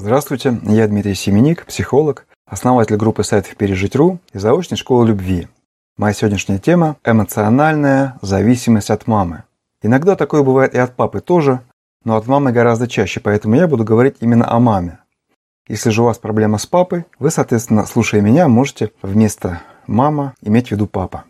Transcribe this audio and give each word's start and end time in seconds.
Здравствуйте, 0.00 0.60
я 0.62 0.86
Дмитрий 0.86 1.16
Семеник, 1.16 1.66
психолог, 1.66 2.28
основатель 2.46 2.94
группы 2.94 3.24
сайтов 3.24 3.56
«Пережить.ру» 3.56 4.20
и 4.32 4.38
заочной 4.38 4.76
школы 4.76 5.08
любви. 5.08 5.48
Моя 5.96 6.14
сегодняшняя 6.14 6.60
тема– 6.60 6.96
эмоциональная 7.04 8.16
зависимость 8.22 8.90
от 8.90 9.08
мамы. 9.08 9.42
Иногда 9.82 10.14
такое 10.14 10.44
бывает 10.44 10.72
и 10.72 10.78
от 10.78 10.94
папы 10.94 11.20
тоже, 11.20 11.62
но 12.04 12.14
от 12.14 12.28
мамы 12.28 12.52
гораздо 12.52 12.86
чаще, 12.86 13.18
поэтому 13.18 13.56
я 13.56 13.66
буду 13.66 13.82
говорить 13.82 14.18
именно 14.20 14.48
о 14.48 14.60
маме. 14.60 15.00
Если 15.66 15.90
же 15.90 16.02
у 16.02 16.04
вас 16.04 16.16
проблема 16.16 16.58
с 16.58 16.66
папой, 16.66 17.04
вы, 17.18 17.32
соответственно, 17.32 17.84
слушая 17.84 18.20
меня, 18.20 18.46
можете 18.46 18.92
вместо 19.02 19.62
«мама» 19.88 20.32
иметь 20.42 20.68
в 20.68 20.70
виду 20.70 20.86
«папа». 20.86 21.24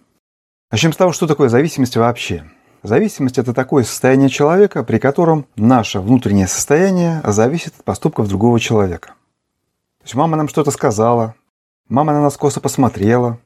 Начнем 0.70 0.92
с 0.92 0.96
того, 0.96 1.12
что 1.12 1.26
такое 1.26 1.48
зависимость 1.48 1.96
вообще. 1.96 2.44
Зависимость– 2.82 3.38
это 3.38 3.52
такое 3.52 3.84
состояние 3.84 4.28
человека, 4.28 4.84
при 4.84 4.98
котором 4.98 5.46
наше 5.56 6.00
внутреннее 6.00 6.46
состояние 6.46 7.20
зависит 7.24 7.74
от 7.78 7.84
поступков 7.84 8.28
другого 8.28 8.60
человека. 8.60 9.08
То 9.98 10.04
есть 10.04 10.14
мама 10.14 10.36
нам 10.36 10.48
что-то 10.48 10.70
сказала, 10.70 11.34
мама 11.88 12.12
на 12.12 12.22
нас 12.22 12.36
косо 12.36 12.60
посмотрела, 12.60 13.38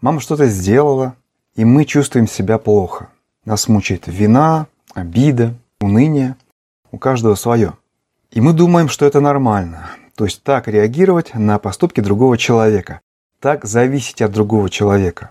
мама 0.00 0.20
что-то 0.20 0.46
сделала, 0.46 1.14
и 1.54 1.64
мы 1.64 1.84
чувствуем 1.84 2.26
себя 2.26 2.58
плохо. 2.58 3.08
Нас 3.44 3.68
мучает 3.68 4.04
вина, 4.06 4.66
обида, 4.94 5.54
уныние. 5.80 6.36
У 6.90 6.98
каждого 6.98 7.34
свое. 7.34 7.74
И 8.30 8.40
мы 8.40 8.52
думаем, 8.52 8.88
что 8.88 9.04
это 9.04 9.20
нормально. 9.20 9.90
То 10.14 10.24
есть 10.24 10.42
так 10.42 10.68
реагировать 10.68 11.34
на 11.34 11.58
поступки 11.58 12.00
другого 12.00 12.38
человека. 12.38 13.00
Так 13.40 13.64
зависеть 13.64 14.22
от 14.22 14.32
другого 14.32 14.70
человека. 14.70 15.30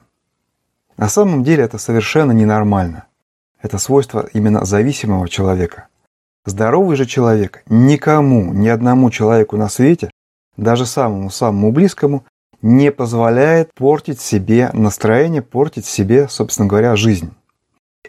На 0.97 1.09
самом 1.09 1.43
деле 1.43 1.63
это 1.63 1.77
совершенно 1.77 2.31
ненормально. 2.31 3.05
Это 3.67 3.79
свойство 3.79 4.29
именно 4.31 4.63
зависимого 4.63 5.27
человека. 5.27 5.89
Здоровый 6.45 6.95
же 6.95 7.05
человек 7.05 7.63
никому, 7.65 8.53
ни 8.53 8.69
одному 8.69 9.09
человеку 9.09 9.57
на 9.57 9.67
свете, 9.67 10.09
даже 10.55 10.85
самому-самому 10.85 11.73
близкому, 11.73 12.23
не 12.61 12.93
позволяет 12.93 13.73
портить 13.73 14.21
себе 14.21 14.69
настроение, 14.71 15.41
портить 15.41 15.85
себе, 15.85 16.29
собственно 16.29 16.69
говоря, 16.69 16.95
жизнь. 16.95 17.33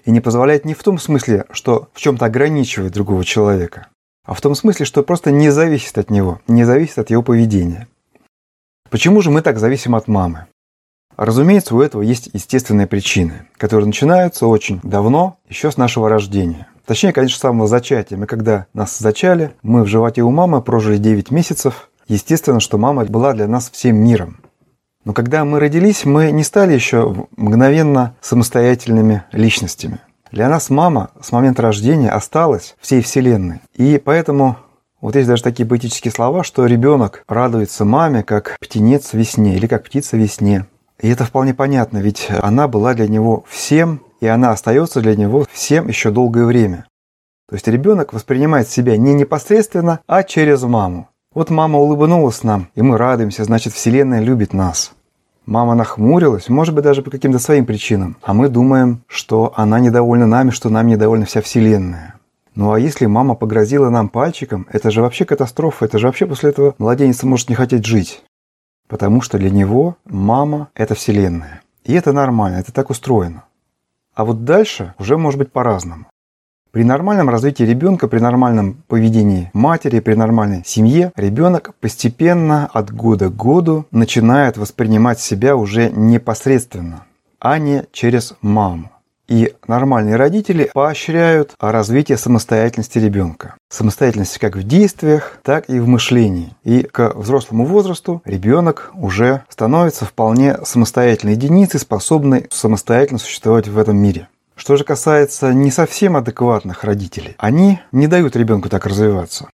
И 0.05 0.13
не 0.13 0.21
позволяет 0.21 0.65
не 0.65 0.75
в 0.75 0.83
том 0.85 0.97
смысле, 0.97 1.45
что 1.51 1.89
в 1.93 1.99
чем-то 1.99 2.27
ограничивает 2.27 2.93
другого 2.93 3.25
человека, 3.25 3.89
а 4.25 4.35
в 4.35 4.41
том 4.41 4.55
смысле, 4.55 4.87
что 4.87 5.03
просто 5.03 5.33
не 5.33 5.51
зависит 5.51 5.99
от 5.99 6.09
него, 6.09 6.41
не 6.47 6.63
зависит 6.63 7.01
от 7.01 7.11
его 7.11 7.25
поведения. 7.25 7.89
Почему 8.91 9.23
же 9.23 9.33
мы 9.33 9.43
так 9.43 9.59
зависим 9.59 9.97
от 9.97 10.07
мамы? 10.07 10.47
Разумеется, 11.19 11.75
у 11.75 11.83
этого 11.83 12.03
есть 12.03 12.31
естественные 12.33 12.87
причины, 12.87 13.49
которые 13.57 13.87
начинаются 13.87 14.47
очень 14.47 14.79
давно, 14.85 15.37
еще 15.49 15.73
с 15.73 15.77
нашего 15.77 16.09
рождения. 16.09 16.69
Точнее, 16.87 17.13
конечно, 17.13 17.37
с 17.37 17.41
самого 17.41 17.67
зачатия. 17.67 18.17
Мы 18.17 18.27
когда 18.27 18.67
нас 18.73 18.97
зачали, 18.97 19.53
мы 19.63 19.83
в 19.83 19.89
животе 19.89 20.23
у 20.23 20.31
мамы 20.31 20.63
прожили 20.63 20.97
9 20.97 21.33
месяцев. 21.33 21.91
Естественно, 22.07 22.61
что 22.61 22.79
мама 22.79 23.05
была 23.05 23.33
для 23.35 23.49
нас 23.49 23.69
всем 23.69 23.97
миром. 23.97 24.39
Но 25.05 25.13
когда 25.13 25.45
мы 25.45 25.59
родились, 25.59 26.05
мы 26.05 26.31
не 26.31 26.45
стали 26.45 26.73
еще 26.73 27.27
мгновенно 27.37 28.15
самостоятельными 28.21 29.25
личностями. 29.33 29.99
Для 30.31 30.49
нас 30.49 30.71
мама 30.71 31.11
с 31.21 31.33
момента 31.33 31.63
рождения 31.63 32.11
осталась 32.11 32.77
всей 32.81 33.03
Вселенной. 33.03 33.61
И 33.75 34.01
поэтому 34.03 34.57
вот 35.01 35.17
есть 35.17 35.27
даже 35.27 35.43
такие 35.43 35.69
поэтические 35.69 36.13
слова, 36.13 36.45
что 36.45 36.65
ребенок 36.67 37.25
радуется 37.27 37.85
маме, 37.85 38.23
как 38.23 38.57
птенец 38.61 39.15
весне 39.15 39.57
или 39.57 39.67
как 39.67 39.85
птица 39.85 40.17
весне. 40.17 40.67
И 41.01 41.09
это 41.09 41.25
вполне 41.25 41.55
понятно, 41.55 41.99
ведь 41.99 42.29
она 42.43 42.67
была 42.67 42.95
для 42.95 43.09
него 43.09 43.45
всем, 43.49 44.01
и 44.21 44.27
она 44.27 44.51
остается 44.51 45.01
для 45.01 45.15
него 45.15 45.47
всем 45.53 45.89
еще 45.89 46.11
долгое 46.11 46.45
время. 46.45 46.87
То 47.49 47.55
есть 47.55 47.69
ребенок 47.69 48.13
воспринимает 48.13 48.69
себя 48.69 48.97
не 48.97 49.15
непосредственно, 49.15 50.01
а 50.07 50.23
через 50.23 50.63
маму. 50.63 51.09
Вот 51.35 51.51
мама 51.51 51.79
улыбнулась 51.79 52.43
нам, 52.43 52.69
и 52.75 52.83
мы 52.83 52.99
радуемся, 52.99 53.45
значит, 53.45 53.73
Вселенная 53.73 54.21
любит 54.21 54.53
нас. 54.53 54.93
Мама 55.47 55.75
нахмурилась, 55.75 56.49
может 56.49 56.75
быть, 56.75 56.85
даже 56.85 57.01
по 57.01 57.11
каким-то 57.11 57.39
своим 57.39 57.65
причинам, 57.65 58.17
а 58.23 58.35
мы 58.35 58.49
думаем, 58.49 59.03
что 59.07 59.55
она 59.57 59.81
недовольна 59.81 60.27
нами, 60.27 60.51
что 60.51 60.69
нам 60.69 60.87
недовольна 60.89 61.25
вся 61.25 61.41
Вселенная. 61.41 62.17
Ну 62.55 62.73
а 62.73 62.81
если 62.81 63.07
мама 63.07 63.35
погрозила 63.35 63.89
нам 63.89 64.09
пальчиком, 64.09 64.67
это 64.71 64.91
же 64.91 65.01
вообще 65.01 65.25
катастрофа, 65.25 65.85
это 65.85 65.99
же 65.99 66.07
вообще 66.07 66.27
после 66.27 66.51
этого 66.51 66.75
младенец 66.79 67.23
может 67.23 67.49
не 67.49 67.55
хотеть 67.55 67.87
жить. 67.87 68.25
Потому 68.89 69.21
что 69.21 69.39
для 69.39 69.51
него 69.51 69.97
мама– 70.05 70.69
это 70.75 70.95
Вселенная. 70.95 71.63
И 71.85 71.93
это 71.93 72.13
нормально, 72.13 72.57
это 72.57 72.73
так 72.73 72.91
устроено. 72.91 73.45
А 74.15 74.25
вот 74.25 74.45
дальше 74.45 74.95
уже 74.99 75.17
может 75.17 75.39
быть 75.39 75.53
по-разному. 75.53 76.07
При 76.71 76.85
нормальном 76.85 77.31
развитии 77.31 77.63
ребенка, 77.63 78.09
при 78.09 78.19
нормальном 78.19 78.83
поведении 78.89 79.51
матери, 79.55 80.01
при 80.01 80.15
нормальной 80.15 80.63
семье, 80.67 81.13
ребенок 81.17 81.75
постепенно 81.81 82.67
от 82.67 82.93
года 82.93 83.31
к 83.31 83.37
году 83.37 83.87
начинает 83.91 84.57
воспринимать 84.57 85.19
себя 85.19 85.57
уже 85.57 85.91
непосредственно, 85.91 87.05
а 87.41 87.59
не 87.59 87.85
через 87.93 88.35
маму. 88.43 88.91
И 89.29 89.55
нормальные 89.67 90.17
родители 90.17 90.71
поощряют 90.73 91.53
развитие 91.61 92.17
самостоятельности 92.17 92.99
ребенка. 92.99 93.55
Самостоятельности 93.69 94.39
как 94.39 94.57
в 94.57 94.63
действиях, 94.63 95.39
так 95.43 95.69
и 95.69 95.79
в 95.79 95.87
мышлении. 95.87 96.55
И 96.65 96.83
к 96.83 97.15
взрослому 97.15 97.67
возрасту 97.67 98.23
ребенок 98.25 98.91
уже 98.95 99.43
становится 99.51 100.07
вполне 100.07 100.57
самостоятельной 100.65 101.35
единицей, 101.35 101.79
способной 101.79 102.47
самостоятельно 102.51 103.19
существовать 103.19 103.69
в 103.69 103.79
этом 103.79 103.99
мире. 103.99 104.29
Что 104.57 104.77
же 104.77 104.85
касается 104.85 105.53
не 105.53 105.71
совсем 105.71 106.17
адекватных 106.17 106.83
родителей, 106.83 107.37
они 107.39 107.81
не 107.93 108.09
дают 108.09 108.35
ребенку 108.35 108.69
так 108.69 108.87
развиваться. 108.87 109.49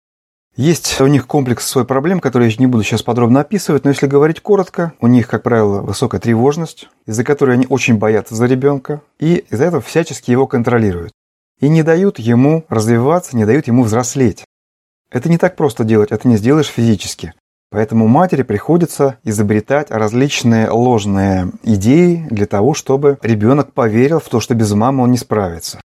Есть 0.55 1.01
у 1.01 1.07
них 1.07 1.25
комплекс 1.25 1.65
свой 1.65 1.83
проблем, 1.83 2.19
которые 2.19 2.51
я 2.51 2.55
не 2.59 2.67
буду 2.67 2.83
сейчас 2.83 3.01
подробно 3.01 3.39
описывать, 3.39 3.85
но 3.85 3.89
если 3.89 4.05
говорить 4.05 4.39
коротко, 4.39 4.93
у 5.01 5.07
них, 5.07 5.27
как 5.27 5.41
правило, 5.41 5.81
высокая 5.81 6.21
тревожность, 6.21 6.89
из-за 7.07 7.23
которой 7.23 7.55
они 7.55 7.65
очень 7.69 7.97
боятся 7.97 8.35
за 8.35 8.45
ребенка, 8.45 9.01
и 9.19 9.45
из-за 9.49 9.65
этого 9.65 9.81
всячески 9.81 10.29
его 10.29 10.45
контролируют. 10.45 11.11
И 11.59 11.67
не 11.69 11.81
дают 11.81 12.19
ему 12.19 12.65
развиваться, 12.69 13.35
не 13.35 13.45
дают 13.45 13.65
ему 13.65 13.81
взрослеть. 13.81 14.45
Это 15.09 15.27
не 15.27 15.39
так 15.39 15.55
просто 15.55 15.83
делать, 15.83 16.11
это 16.11 16.27
не 16.27 16.37
сделаешь 16.37 16.67
физически. 16.67 17.33
Поэтому 17.71 18.07
матери 18.07 18.43
приходится 18.43 19.17
изобретать 19.23 19.89
различные 19.89 20.69
ложные 20.69 21.51
идеи 21.63 22.27
для 22.29 22.45
того, 22.45 22.75
чтобы 22.75 23.17
ребенок 23.23 23.73
поверил 23.73 24.19
в 24.19 24.29
то, 24.29 24.39
что 24.39 24.53
без 24.53 24.71
мамы 24.73 25.01
он 25.01 25.09
не 25.09 25.17
справится. 25.17 25.81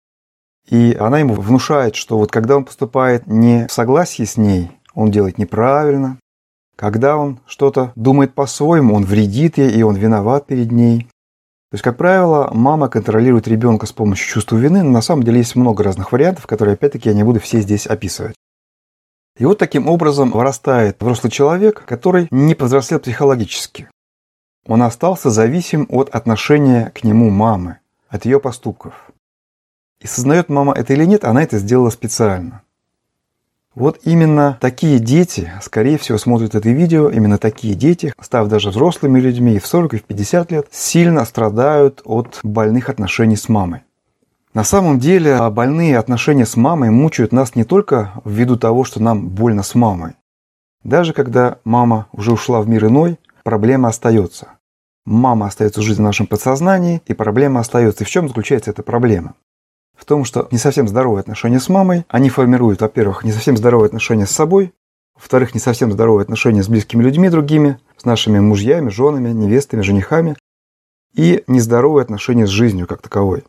И 0.72 0.96
она 0.98 1.18
ему 1.18 1.34
внушает, 1.34 1.96
что 1.96 2.16
вот 2.16 2.32
когда 2.32 2.56
он 2.56 2.64
поступает 2.64 3.26
не 3.26 3.66
в 3.66 3.72
согласии 3.72 4.22
с 4.22 4.38
ней, 4.38 4.70
он 4.94 5.10
делает 5.10 5.36
неправильно. 5.36 6.16
Когда 6.76 7.18
он 7.18 7.40
что-то 7.44 7.92
думает 7.94 8.34
по-своему, 8.34 8.94
он 8.94 9.04
вредит 9.04 9.58
ей, 9.58 9.70
и 9.70 9.82
он 9.82 9.96
виноват 9.96 10.46
перед 10.46 10.72
ней. 10.72 11.02
То 11.70 11.74
есть, 11.74 11.84
как 11.84 11.98
правило, 11.98 12.48
мама 12.54 12.88
контролирует 12.88 13.48
ребенка 13.48 13.84
с 13.84 13.92
помощью 13.92 14.26
чувства 14.26 14.56
вины, 14.56 14.82
но 14.82 14.88
на 14.88 15.02
самом 15.02 15.24
деле 15.24 15.40
есть 15.40 15.56
много 15.56 15.84
разных 15.84 16.10
вариантов, 16.10 16.46
которые, 16.46 16.72
опять-таки, 16.72 17.10
я 17.10 17.14
не 17.14 17.22
буду 17.22 17.38
все 17.38 17.60
здесь 17.60 17.86
описывать. 17.86 18.34
И 19.36 19.44
вот 19.44 19.58
таким 19.58 19.86
образом 19.86 20.30
вырастает 20.30 20.96
взрослый 21.00 21.30
человек, 21.30 21.84
который 21.84 22.28
не 22.30 22.54
повзрослел 22.54 22.98
психологически. 22.98 23.90
Он 24.66 24.82
остался 24.82 25.28
зависим 25.28 25.86
от 25.90 26.08
отношения 26.08 26.90
к 26.94 27.04
нему 27.04 27.28
мамы, 27.28 27.80
от 28.08 28.24
ее 28.24 28.40
поступков. 28.40 29.11
И 30.02 30.06
сознает 30.08 30.48
мама 30.48 30.74
это 30.74 30.92
или 30.92 31.04
нет, 31.04 31.24
она 31.24 31.44
это 31.44 31.58
сделала 31.58 31.90
специально. 31.90 32.62
Вот 33.74 34.00
именно 34.02 34.58
такие 34.60 34.98
дети, 34.98 35.50
скорее 35.62 35.96
всего, 35.96 36.18
смотрят 36.18 36.54
это 36.54 36.68
видео, 36.68 37.08
именно 37.08 37.38
такие 37.38 37.74
дети, 37.74 38.12
став 38.20 38.48
даже 38.48 38.70
взрослыми 38.70 39.18
людьми 39.20 39.54
и 39.54 39.58
в 39.60 39.66
40, 39.66 39.94
и 39.94 39.98
в 39.98 40.04
50 40.04 40.52
лет, 40.52 40.66
сильно 40.70 41.24
страдают 41.24 42.02
от 42.04 42.40
больных 42.42 42.90
отношений 42.90 43.36
с 43.36 43.48
мамой. 43.48 43.82
На 44.52 44.64
самом 44.64 44.98
деле 44.98 45.48
больные 45.48 45.96
отношения 45.96 46.44
с 46.44 46.56
мамой 46.56 46.90
мучают 46.90 47.32
нас 47.32 47.54
не 47.54 47.64
только 47.64 48.12
ввиду 48.24 48.56
того, 48.56 48.84
что 48.84 49.00
нам 49.00 49.30
больно 49.30 49.62
с 49.62 49.74
мамой. 49.74 50.14
Даже 50.84 51.14
когда 51.14 51.58
мама 51.64 52.08
уже 52.12 52.32
ушла 52.32 52.60
в 52.60 52.68
мир 52.68 52.86
иной, 52.86 53.18
проблема 53.44 53.88
остается. 53.88 54.48
Мама 55.06 55.46
остается 55.46 55.80
жить 55.80 55.98
в 55.98 56.02
нашем 56.02 56.26
подсознании, 56.26 57.00
и 57.06 57.14
проблема 57.14 57.60
остается. 57.60 58.04
И 58.04 58.06
в 58.06 58.10
чем 58.10 58.28
заключается 58.28 58.72
эта 58.72 58.82
проблема? 58.82 59.34
В 60.02 60.04
том, 60.04 60.24
что 60.24 60.48
не 60.50 60.58
совсем 60.58 60.88
здоровые 60.88 61.20
отношения 61.20 61.60
с 61.60 61.68
мамой, 61.68 62.04
они 62.08 62.28
формируют, 62.28 62.80
во-первых, 62.80 63.22
не 63.22 63.30
совсем 63.30 63.56
здоровые 63.56 63.86
отношения 63.86 64.26
с 64.26 64.32
собой, 64.32 64.72
во-вторых, 65.14 65.54
не 65.54 65.60
совсем 65.60 65.92
здоровые 65.92 66.24
отношения 66.24 66.64
с 66.64 66.68
близкими 66.68 67.04
людьми 67.04 67.28
другими, 67.28 67.78
с 67.96 68.04
нашими 68.04 68.40
мужьями, 68.40 68.88
женами, 68.90 69.28
невестами, 69.28 69.82
женихами, 69.82 70.36
и 71.14 71.44
нездоровые 71.46 72.02
отношения 72.02 72.48
с 72.48 72.50
жизнью 72.50 72.88
как 72.88 73.00
таковой. 73.00 73.44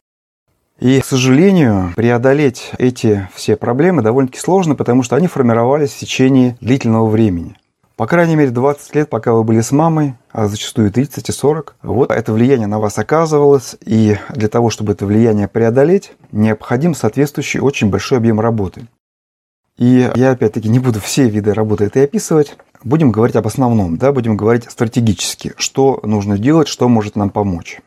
И, 0.79 1.01
к 1.01 1.05
сожалению, 1.05 1.91
преодолеть 1.95 2.71
эти 2.77 3.27
все 3.33 3.55
проблемы 3.55 4.03
довольно-таки 4.03 4.39
сложно, 4.39 4.75
потому 4.75 5.01
что 5.01 5.15
они 5.15 5.25
формировались 5.25 5.93
в 5.93 5.97
течение 5.97 6.55
длительного 6.61 7.07
времени. 7.07 7.57
По 7.95 8.05
крайней 8.05 8.35
мере, 8.35 8.51
20 8.51 8.93
лет, 8.93 9.09
пока 9.09 9.33
вы 9.33 9.43
были 9.43 9.61
с 9.61 9.71
мамой, 9.71 10.13
а 10.33 10.47
зачастую 10.47 10.91
30 10.91 11.29
и 11.29 11.31
40, 11.31 11.75
вот 11.83 12.11
это 12.11 12.33
влияние 12.33 12.67
на 12.67 12.79
вас 12.79 12.97
оказывалось, 12.97 13.75
и 13.85 14.17
для 14.31 14.49
того, 14.49 14.71
чтобы 14.71 14.93
это 14.93 15.05
влияние 15.05 15.47
преодолеть, 15.47 16.13
необходим 16.31 16.95
соответствующий 16.95 17.59
очень 17.59 17.89
большой 17.89 18.17
объем 18.17 18.39
работы. 18.39 18.87
И 19.77 20.11
я 20.15 20.31
опять-таки 20.31 20.69
не 20.69 20.79
буду 20.79 20.99
все 20.99 21.29
виды 21.29 21.53
работы 21.53 21.85
этой 21.85 22.03
описывать. 22.03 22.57
Будем 22.83 23.11
говорить 23.11 23.35
об 23.35 23.47
основном, 23.47 23.97
да, 23.97 24.11
будем 24.11 24.35
говорить 24.35 24.69
стратегически, 24.69 25.53
что 25.57 25.99
нужно 26.03 26.37
делать, 26.37 26.67
что 26.67 26.89
может 26.89 27.15
нам 27.15 27.29
помочь. 27.29 27.79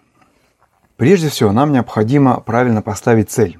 Прежде 0.96 1.28
всего, 1.28 1.52
нам 1.52 1.72
необходимо 1.72 2.40
правильно 2.40 2.80
поставить 2.80 3.30
цель. 3.30 3.58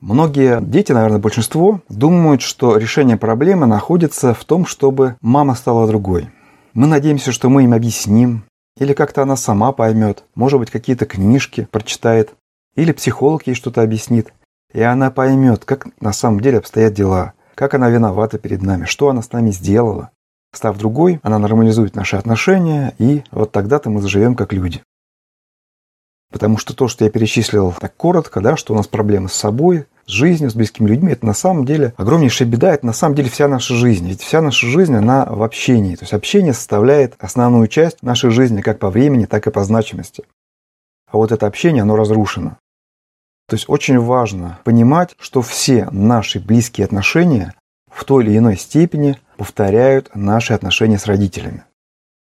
Многие 0.00 0.60
дети, 0.60 0.92
наверное, 0.92 1.18
большинство, 1.18 1.80
думают, 1.88 2.42
что 2.42 2.76
решение 2.76 3.16
проблемы 3.16 3.66
находится 3.66 4.34
в 4.34 4.44
том, 4.44 4.66
чтобы 4.66 5.16
мама 5.22 5.54
стала 5.54 5.86
другой. 5.86 6.28
Мы 6.74 6.88
надеемся, 6.88 7.30
что 7.30 7.48
мы 7.50 7.62
им 7.62 7.72
объясним, 7.72 8.46
или 8.76 8.94
как-то 8.94 9.22
она 9.22 9.36
сама 9.36 9.70
поймет, 9.70 10.24
может 10.34 10.58
быть, 10.58 10.72
какие-то 10.72 11.06
книжки 11.06 11.68
прочитает, 11.70 12.34
или 12.74 12.90
психолог 12.90 13.46
ей 13.46 13.54
что-то 13.54 13.80
объяснит, 13.80 14.34
и 14.72 14.82
она 14.82 15.12
поймет, 15.12 15.64
как 15.64 15.86
на 16.00 16.12
самом 16.12 16.40
деле 16.40 16.58
обстоят 16.58 16.92
дела, 16.92 17.34
как 17.54 17.74
она 17.74 17.88
виновата 17.90 18.40
перед 18.40 18.60
нами, 18.62 18.86
что 18.86 19.08
она 19.08 19.22
с 19.22 19.30
нами 19.30 19.52
сделала. 19.52 20.10
Став 20.52 20.76
другой, 20.76 21.20
она 21.22 21.38
нормализует 21.38 21.94
наши 21.94 22.16
отношения, 22.16 22.94
и 22.98 23.22
вот 23.30 23.52
тогда-то 23.52 23.88
мы 23.88 24.02
заживем 24.02 24.34
как 24.34 24.52
люди. 24.52 24.82
Потому 26.32 26.58
что 26.58 26.74
то, 26.74 26.88
что 26.88 27.04
я 27.04 27.10
перечислил 27.12 27.72
так 27.78 27.96
коротко, 27.96 28.40
да, 28.40 28.56
что 28.56 28.72
у 28.74 28.76
нас 28.76 28.88
проблемы 28.88 29.28
с 29.28 29.34
собой, 29.34 29.86
с 30.06 30.10
жизнью, 30.10 30.50
с 30.50 30.54
близкими 30.54 30.88
людьми, 30.88 31.12
это 31.12 31.26
на 31.26 31.34
самом 31.34 31.64
деле 31.64 31.94
огромнейшая 31.96 32.48
беда, 32.48 32.74
это 32.74 32.86
на 32.86 32.92
самом 32.92 33.14
деле 33.14 33.30
вся 33.30 33.48
наша 33.48 33.74
жизнь. 33.74 34.08
Ведь 34.08 34.20
вся 34.20 34.40
наша 34.40 34.66
жизнь, 34.66 34.94
она 34.94 35.24
в 35.24 35.42
общении. 35.42 35.96
То 35.96 36.04
есть 36.04 36.12
общение 36.12 36.52
составляет 36.52 37.14
основную 37.18 37.68
часть 37.68 38.02
нашей 38.02 38.30
жизни 38.30 38.60
как 38.60 38.78
по 38.78 38.90
времени, 38.90 39.26
так 39.26 39.46
и 39.46 39.50
по 39.50 39.64
значимости. 39.64 40.24
А 41.10 41.16
вот 41.16 41.32
это 41.32 41.46
общение, 41.46 41.82
оно 41.82 41.96
разрушено. 41.96 42.56
То 43.46 43.56
есть 43.56 43.68
очень 43.68 43.98
важно 43.98 44.58
понимать, 44.64 45.14
что 45.18 45.42
все 45.42 45.88
наши 45.90 46.40
близкие 46.40 46.86
отношения 46.86 47.54
в 47.90 48.04
той 48.04 48.24
или 48.24 48.36
иной 48.36 48.56
степени 48.56 49.18
повторяют 49.36 50.10
наши 50.14 50.54
отношения 50.54 50.98
с 50.98 51.06
родителями. 51.06 51.64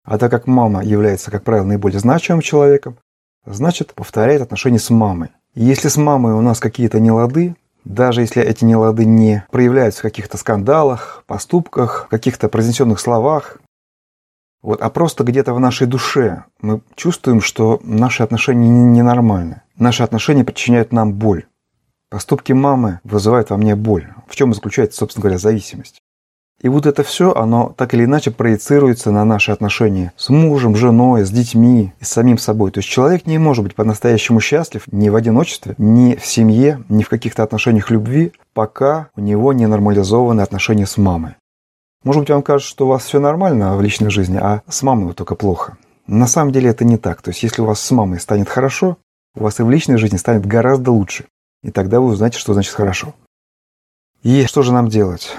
А 0.04 0.18
так 0.18 0.30
как 0.30 0.46
мама 0.46 0.84
является, 0.84 1.30
как 1.30 1.42
правило, 1.42 1.66
наиболее 1.66 2.00
значимым 2.00 2.40
человеком, 2.40 2.96
значит, 3.44 3.94
повторяет 3.94 4.42
отношения 4.42 4.78
с 4.78 4.90
мамой. 4.90 5.30
Если 5.58 5.88
с 5.88 5.96
мамой 5.96 6.34
у 6.34 6.42
нас 6.42 6.60
какие-то 6.60 7.00
нелады, 7.00 7.56
даже 7.86 8.20
если 8.20 8.42
эти 8.42 8.62
нелады 8.66 9.06
не 9.06 9.46
проявляются 9.50 10.00
в 10.00 10.02
каких-то 10.02 10.36
скандалах, 10.36 11.24
поступках, 11.26 12.08
каких-то 12.10 12.50
произнесенных 12.50 13.00
словах, 13.00 13.56
вот, 14.60 14.82
а 14.82 14.90
просто 14.90 15.24
где-то 15.24 15.54
в 15.54 15.60
нашей 15.60 15.86
душе 15.86 16.44
мы 16.60 16.82
чувствуем, 16.94 17.40
что 17.40 17.80
наши 17.82 18.22
отношения 18.22 18.68
ненормальны. 18.68 19.62
Наши 19.78 20.02
отношения 20.02 20.44
причиняют 20.44 20.92
нам 20.92 21.14
боль. 21.14 21.46
Поступки 22.10 22.52
мамы 22.52 23.00
вызывают 23.02 23.48
во 23.48 23.56
мне 23.56 23.76
боль. 23.76 24.12
В 24.28 24.36
чем 24.36 24.52
заключается, 24.52 24.98
собственно 24.98 25.22
говоря, 25.22 25.38
зависимость. 25.38 26.00
И 26.62 26.68
вот 26.68 26.86
это 26.86 27.02
все, 27.02 27.34
оно 27.34 27.74
так 27.76 27.92
или 27.92 28.04
иначе 28.04 28.30
проецируется 28.30 29.10
на 29.10 29.24
наши 29.24 29.52
отношения 29.52 30.12
с 30.16 30.30
мужем, 30.30 30.74
женой, 30.74 31.24
с 31.24 31.30
детьми 31.30 31.92
и 32.00 32.04
с 32.04 32.08
самим 32.08 32.38
собой. 32.38 32.70
То 32.70 32.78
есть 32.78 32.88
человек 32.88 33.26
не 33.26 33.36
может 33.36 33.62
быть 33.62 33.74
по-настоящему 33.74 34.40
счастлив 34.40 34.84
ни 34.90 35.10
в 35.10 35.16
одиночестве, 35.16 35.74
ни 35.76 36.16
в 36.16 36.24
семье, 36.24 36.82
ни 36.88 37.02
в 37.02 37.10
каких-то 37.10 37.42
отношениях 37.42 37.90
любви, 37.90 38.32
пока 38.54 39.10
у 39.16 39.20
него 39.20 39.52
не 39.52 39.66
нормализованы 39.66 40.40
отношения 40.40 40.86
с 40.86 40.96
мамой. 40.96 41.34
Может 42.04 42.22
быть, 42.22 42.30
вам 42.30 42.42
кажется, 42.42 42.70
что 42.70 42.86
у 42.86 42.88
вас 42.88 43.04
все 43.04 43.20
нормально 43.20 43.76
в 43.76 43.82
личной 43.82 44.10
жизни, 44.10 44.38
а 44.40 44.62
с 44.66 44.82
мамой 44.82 45.06
вот 45.06 45.16
только 45.16 45.34
плохо. 45.34 45.76
На 46.06 46.26
самом 46.26 46.52
деле 46.52 46.70
это 46.70 46.84
не 46.84 46.96
так. 46.96 47.20
То 47.20 47.30
есть 47.30 47.42
если 47.42 47.60
у 47.60 47.66
вас 47.66 47.80
с 47.80 47.90
мамой 47.90 48.18
станет 48.18 48.48
хорошо, 48.48 48.96
у 49.34 49.42
вас 49.42 49.60
и 49.60 49.62
в 49.62 49.70
личной 49.70 49.98
жизни 49.98 50.16
станет 50.16 50.46
гораздо 50.46 50.90
лучше. 50.90 51.26
И 51.62 51.70
тогда 51.70 52.00
вы 52.00 52.06
узнаете, 52.06 52.38
что 52.38 52.54
значит 52.54 52.72
хорошо. 52.72 53.12
И 54.22 54.46
что 54.46 54.62
же 54.62 54.72
нам 54.72 54.88
делать? 54.88 55.36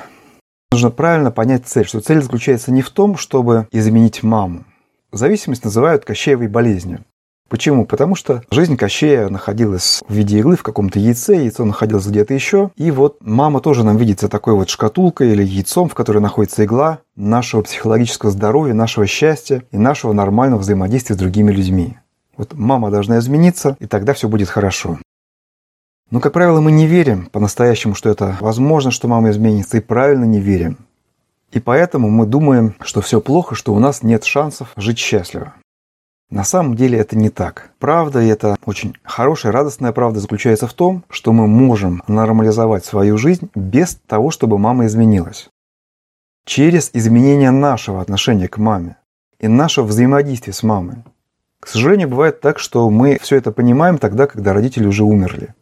Нужно 0.77 0.91
правильно 0.91 1.31
понять 1.31 1.65
цель, 1.65 1.87
что 1.87 2.01
цель 2.01 2.21
заключается 2.21 2.71
не 2.71 2.81
в 2.81 2.89
том, 2.89 3.17
чтобы 3.17 3.67
изменить 3.71 4.21
маму. 4.21 4.65
Зависимость 5.11 5.63
называют 5.63 6.05
Кощеевой 6.05 6.49
болезнью. 6.49 7.03
Почему? 7.49 7.85
Потому 7.85 8.15
что 8.15 8.43
жизнь 8.51 8.75
Кощея 8.75 9.29
находилась 9.29 10.03
в 10.07 10.13
виде 10.13 10.37
иглы 10.37 10.57
в 10.57 10.63
каком-то 10.63 10.99
яйце, 10.99 11.37
яйцо 11.37 11.63
находилось 11.63 12.05
где-то 12.05 12.33
еще. 12.33 12.71
И 12.75 12.91
вот 12.91 13.17
мама 13.21 13.61
тоже 13.61 13.85
нам 13.85 13.95
видится 13.95 14.27
такой 14.27 14.53
вот 14.53 14.69
шкатулкой 14.69 15.31
или 15.31 15.41
яйцом, 15.41 15.87
в 15.89 15.95
которой 15.95 16.19
находится 16.19 16.65
игла 16.65 16.99
нашего 17.15 17.61
психологического 17.61 18.31
здоровья, 18.31 18.73
нашего 18.73 19.07
счастья 19.07 19.63
и 19.71 19.77
нашего 19.77 20.11
нормального 20.11 20.59
взаимодействия 20.59 21.15
с 21.15 21.19
другими 21.19 21.51
людьми. 21.51 21.97
Вот 22.35 22.53
мама 22.53 22.91
должна 22.91 23.17
измениться, 23.17 23.77
и 23.79 23.87
тогда 23.87 24.13
все 24.13 24.27
будет 24.27 24.49
хорошо. 24.49 24.99
Но, 26.09 26.19
как 26.21 26.33
правило, 26.33 26.61
мы 26.61 26.71
не 26.71 26.87
верим 26.87 27.25
по-настоящему, 27.25 27.93
что 27.93 28.09
это 28.09 28.37
возможно, 28.39 28.91
что 28.91 29.07
мама 29.07 29.29
изменится, 29.31 29.77
и 29.77 29.81
правильно 29.81 30.23
не 30.23 30.39
верим. 30.39 30.77
И 31.51 31.59
поэтому 31.59 32.09
мы 32.09 32.25
думаем, 32.25 32.75
что 32.81 33.01
все 33.01 33.19
плохо, 33.19 33.55
что 33.55 33.73
у 33.73 33.79
нас 33.79 34.03
нет 34.03 34.23
шансов 34.23 34.71
жить 34.77 34.99
счастливо. 34.99 35.53
На 36.29 36.43
самом 36.43 36.75
деле 36.75 36.97
это 36.97 37.17
не 37.17 37.29
так. 37.29 37.71
Правда, 37.79 38.21
и 38.21 38.27
это 38.27 38.57
очень 38.65 38.95
хорошая, 39.03 39.53
радостная 39.53 39.93
правда 39.93 40.19
заключается 40.19 40.67
в 40.67 40.73
том, 40.73 41.05
что 41.09 41.31
мы 41.31 41.47
можем 41.47 42.03
нормализовать 42.07 42.83
свою 42.83 43.17
жизнь 43.17 43.49
без 43.55 43.95
того, 44.07 44.29
чтобы 44.29 44.57
мама 44.57 44.87
изменилась. 44.87 45.49
Через 46.45 46.89
изменение 46.93 47.51
нашего 47.51 48.01
отношения 48.01 48.49
к 48.49 48.57
маме 48.57 48.97
и 49.39 49.47
нашего 49.47 49.85
взаимодействия 49.85 50.51
с 50.51 50.63
мамой. 50.63 50.97
К 51.61 51.67
сожалению, 51.67 52.09
бывает 52.09 52.41
так, 52.41 52.59
что 52.59 52.89
мы 52.89 53.17
все 53.21 53.37
это 53.37 53.51
понимаем 53.51 53.97
тогда, 53.97 54.27
когда 54.27 54.53
родители 54.53 54.85
уже 54.85 55.03
умерли. 55.03 55.53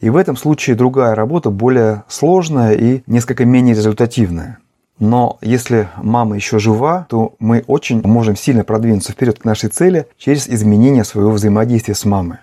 И 0.00 0.08
в 0.08 0.16
этом 0.16 0.36
случае 0.36 0.76
другая 0.76 1.14
работа 1.14 1.50
более 1.50 2.04
сложная 2.08 2.72
и 2.72 3.02
несколько 3.06 3.44
менее 3.44 3.74
результативная. 3.74 4.58
Но 4.98 5.38
если 5.40 5.88
мама 5.96 6.36
еще 6.36 6.58
жива, 6.58 7.06
то 7.08 7.34
мы 7.38 7.64
очень 7.66 8.02
можем 8.02 8.36
сильно 8.36 8.64
продвинуться 8.64 9.12
вперед 9.12 9.38
к 9.38 9.44
нашей 9.44 9.70
цели 9.70 10.06
через 10.18 10.48
изменение 10.48 11.04
своего 11.04 11.30
взаимодействия 11.30 11.94
с 11.94 12.04
мамой. 12.04 12.38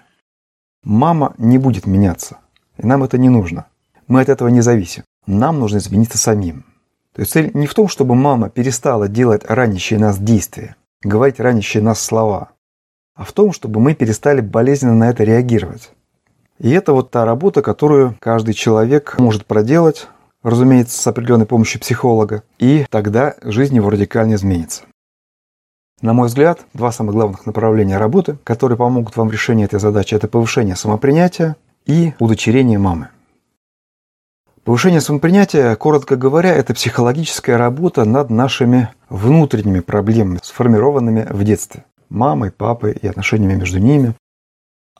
Мама 0.84 1.34
не 1.38 1.58
будет 1.58 1.86
меняться, 1.86 2.38
и 2.78 2.86
нам 2.86 3.04
это 3.04 3.18
не 3.18 3.30
нужно. 3.30 3.66
Мы 4.08 4.22
от 4.22 4.30
этого 4.30 4.48
не 4.48 4.62
зависим. 4.62 5.04
Нам 5.26 5.60
нужно 5.60 5.78
измениться 5.78 6.18
самим. 6.18 6.64
То 7.14 7.22
есть 7.22 7.34
цель 7.34 7.52
не 7.54 7.68
в 7.68 7.74
том, 7.74 7.88
чтобы 7.88 8.16
мама 8.16 8.50
перестала 8.50 9.08
делать 9.08 9.44
ранящие 9.48 10.00
нас 10.00 10.18
действия, 10.20 10.76
говорить 11.04 11.40
ранящие 11.40 11.84
нас 11.84 12.00
слова, 12.00 12.50
а 13.16 13.24
в 13.24 13.34
том, 13.34 13.52
чтобы 13.52 13.80
мы 13.80 13.96
перестали 13.96 14.42
болезненно 14.42 14.94
на 14.94 15.10
это 15.10 15.24
реагировать. 15.24 15.92
И 16.60 16.72
это 16.72 16.94
вот 16.94 17.12
та 17.12 17.26
работа, 17.26 17.62
которую 17.62 18.16
каждый 18.20 18.54
человек 18.54 19.16
может 19.20 19.46
проделать, 19.46 20.08
разумеется, 20.44 21.00
с 21.00 21.08
определенной 21.08 21.46
помощью 21.46 21.80
психолога, 21.80 22.44
и 22.58 22.86
тогда 22.90 23.36
жизнь 23.42 23.76
его 23.76 23.90
радикально 23.90 24.36
изменится. 24.36 24.84
На 26.02 26.14
мой 26.14 26.28
взгляд, 26.28 26.62
два 26.74 26.92
самых 26.92 27.16
главных 27.16 27.46
направления 27.46 27.98
работы, 27.98 28.38
которые 28.44 28.78
помогут 28.78 29.16
вам 29.18 29.30
в 29.30 29.32
решении 29.32 29.66
этой 29.66 29.80
задачи, 29.80 30.14
это 30.14 30.28
повышение 30.28 30.76
самопринятия 30.76 31.56
и 31.86 32.14
удочерение 32.20 32.78
мамы. 32.78 33.10
Повышение 34.64 35.00
самопринятия, 35.00 35.76
коротко 35.76 36.18
говоря, 36.18 36.54
это 36.54 36.74
психологическая 36.74 37.58
работа 37.58 38.04
над 38.04 38.30
нашими 38.30 38.90
внутренними 39.10 39.80
проблемами, 39.80 40.40
сформированными 40.44 41.26
в 41.30 41.44
детстве. 41.44 41.86
Мамой, 42.10 42.52
папой 42.52 42.92
и 42.92 43.08
отношениями 43.08 43.56
между 43.56 43.80
ними, 43.80 44.14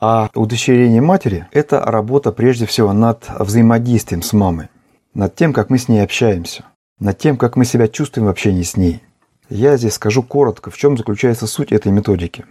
а 0.00 0.30
удочерение 0.34 1.00
матери– 1.00 1.46
это 1.52 1.80
работа 1.80 2.32
прежде 2.32 2.66
всего 2.66 2.92
над 2.92 3.24
взаимодействием 3.38 4.22
с 4.22 4.32
мамой, 4.32 4.68
над 5.14 5.34
тем, 5.34 5.52
как 5.52 5.70
мы 5.70 5.78
с 5.78 5.88
ней 5.88 6.00
общаемся, 6.00 6.64
над 6.98 7.18
тем, 7.18 7.36
как 7.36 7.56
мы 7.56 7.64
себя 7.64 7.88
чувствуем 7.88 8.26
в 8.26 8.30
общении 8.30 8.62
с 8.62 8.76
ней. 8.76 9.02
Я 9.48 9.76
здесь 9.76 9.94
скажу 9.94 10.22
коротко, 10.22 10.70
в 10.70 10.76
чем 10.76 10.96
заключается 10.96 11.46
суть 11.46 11.72
этой 11.72 11.90
методики. 11.90 12.44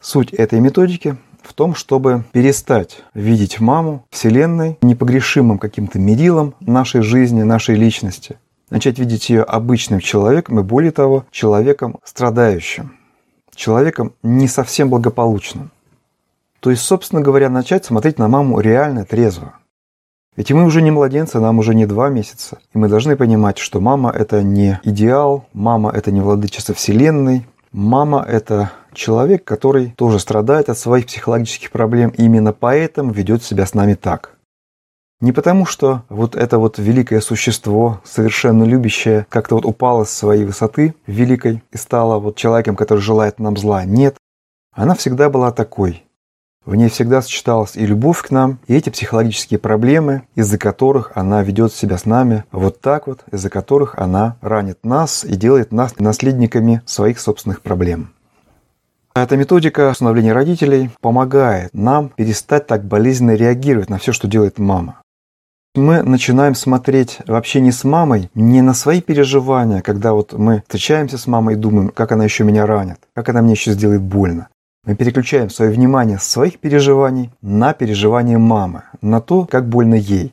Суть 0.00 0.32
этой 0.32 0.60
методики 0.60 1.16
в 1.42 1.54
том, 1.54 1.74
чтобы 1.74 2.24
перестать 2.32 3.02
видеть 3.14 3.60
маму 3.60 4.04
Вселенной 4.10 4.78
непогрешимым 4.82 5.58
каким-то 5.58 5.98
мерилом 5.98 6.54
нашей 6.60 7.02
жизни, 7.02 7.42
нашей 7.42 7.76
личности, 7.76 8.38
начать 8.70 8.98
видеть 8.98 9.30
ее 9.30 9.42
обычным 9.42 10.00
человеком 10.00 10.60
и, 10.60 10.62
более 10.62 10.90
того, 10.90 11.24
человеком 11.30 11.98
страдающим, 12.04 12.92
человеком 13.54 14.12
не 14.22 14.46
совсем 14.46 14.90
благополучным. 14.90 15.70
То 16.60 16.70
есть, 16.70 16.82
собственно 16.82 17.20
говоря, 17.20 17.48
начать 17.50 17.84
смотреть 17.84 18.18
на 18.18 18.28
маму 18.28 18.60
реально 18.60 19.04
трезво. 19.04 19.54
Ведь 20.36 20.52
мы 20.52 20.64
уже 20.64 20.82
не 20.82 20.92
младенцы, 20.92 21.40
нам 21.40 21.58
уже 21.58 21.74
не 21.74 21.84
два 21.86 22.10
месяца. 22.10 22.58
И 22.72 22.78
мы 22.78 22.88
должны 22.88 23.16
понимать, 23.16 23.58
что 23.58 23.80
мама– 23.80 24.10
это 24.16 24.42
не 24.42 24.80
идеал, 24.84 25.46
мама– 25.52 25.90
это 25.94 26.12
не 26.12 26.20
владычица 26.20 26.74
Вселенной, 26.74 27.46
мама– 27.72 28.24
это 28.28 28.70
человек, 28.92 29.44
который 29.44 29.94
тоже 29.96 30.20
страдает 30.20 30.68
от 30.68 30.78
своих 30.78 31.06
психологических 31.06 31.70
проблем, 31.70 32.10
и 32.10 32.22
именно 32.22 32.52
поэтому 32.52 33.12
ведет 33.12 33.42
себя 33.42 33.66
с 33.66 33.74
нами 33.74 33.94
так. 33.94 34.38
Не 35.20 35.32
потому, 35.32 35.66
что 35.66 36.02
вот 36.08 36.36
это 36.36 36.58
вот 36.58 36.78
великое 36.78 37.20
существо, 37.20 38.00
совершенно 38.04 38.62
любящее, 38.62 39.26
как-то 39.28 39.56
вот 39.56 39.64
упало 39.64 40.04
с 40.04 40.10
своей 40.10 40.44
высоты 40.44 40.94
великой 41.08 41.64
и 41.72 41.76
стало 41.76 42.20
вот 42.20 42.36
человеком, 42.36 42.76
который 42.76 43.00
желает 43.00 43.40
нам 43.40 43.56
зла. 43.56 43.84
Нет. 43.84 44.16
Она 44.72 44.94
всегда 44.94 45.28
была 45.28 45.50
такой, 45.50 46.04
В 46.68 46.74
ней 46.74 46.90
всегда 46.90 47.22
сочеталась 47.22 47.76
и 47.76 47.86
любовь 47.86 48.20
к 48.20 48.30
нам, 48.30 48.58
и 48.66 48.74
эти 48.74 48.90
психологические 48.90 49.58
проблемы, 49.58 50.24
из-за 50.34 50.58
которых 50.58 51.12
она 51.14 51.42
ведет 51.42 51.72
себя 51.72 51.96
с 51.96 52.04
нами 52.04 52.44
вот 52.52 52.82
так 52.82 53.06
вот, 53.06 53.20
из-за 53.32 53.48
которых 53.48 53.94
она 53.98 54.36
ранит 54.42 54.84
нас 54.84 55.24
и 55.24 55.34
делает 55.34 55.72
нас 55.72 55.98
наследниками 55.98 56.82
своих 56.84 57.20
собственных 57.20 57.62
проблем. 57.62 58.12
Эта 59.14 59.38
методика 59.38 59.88
установления 59.92 60.34
родителей 60.34 60.90
помогает 61.00 61.72
нам 61.72 62.10
перестать 62.10 62.66
так 62.66 62.84
болезненно 62.84 63.34
реагировать 63.34 63.88
на 63.88 63.96
все, 63.96 64.12
что 64.12 64.28
делает 64.28 64.58
мама. 64.58 65.00
Мы 65.74 66.02
начинаем 66.02 66.54
смотреть 66.54 67.20
вообще 67.26 67.62
не 67.62 67.72
с 67.72 67.82
мамой, 67.82 68.30
не 68.34 68.60
на 68.60 68.74
свои 68.74 69.00
переживания, 69.00 69.80
когда 69.80 70.12
вот 70.12 70.34
мы 70.34 70.62
встречаемся 70.66 71.16
с 71.16 71.26
мамой 71.26 71.54
и 71.54 71.56
думаем, 71.56 71.88
как 71.88 72.12
она 72.12 72.24
еще 72.24 72.44
меня 72.44 72.66
ранит, 72.66 72.98
как 73.14 73.30
она 73.30 73.40
мне 73.40 73.52
еще 73.52 73.72
сделает 73.72 74.02
больно. 74.02 74.48
Мы 74.88 74.94
переключаем 74.94 75.50
свое 75.50 75.70
внимание 75.70 76.18
с 76.18 76.22
своих 76.22 76.60
переживаний 76.60 77.30
на 77.42 77.74
переживания 77.74 78.38
мамы, 78.38 78.84
на 79.02 79.20
то, 79.20 79.44
как 79.44 79.68
больно 79.68 79.92
ей. 79.94 80.32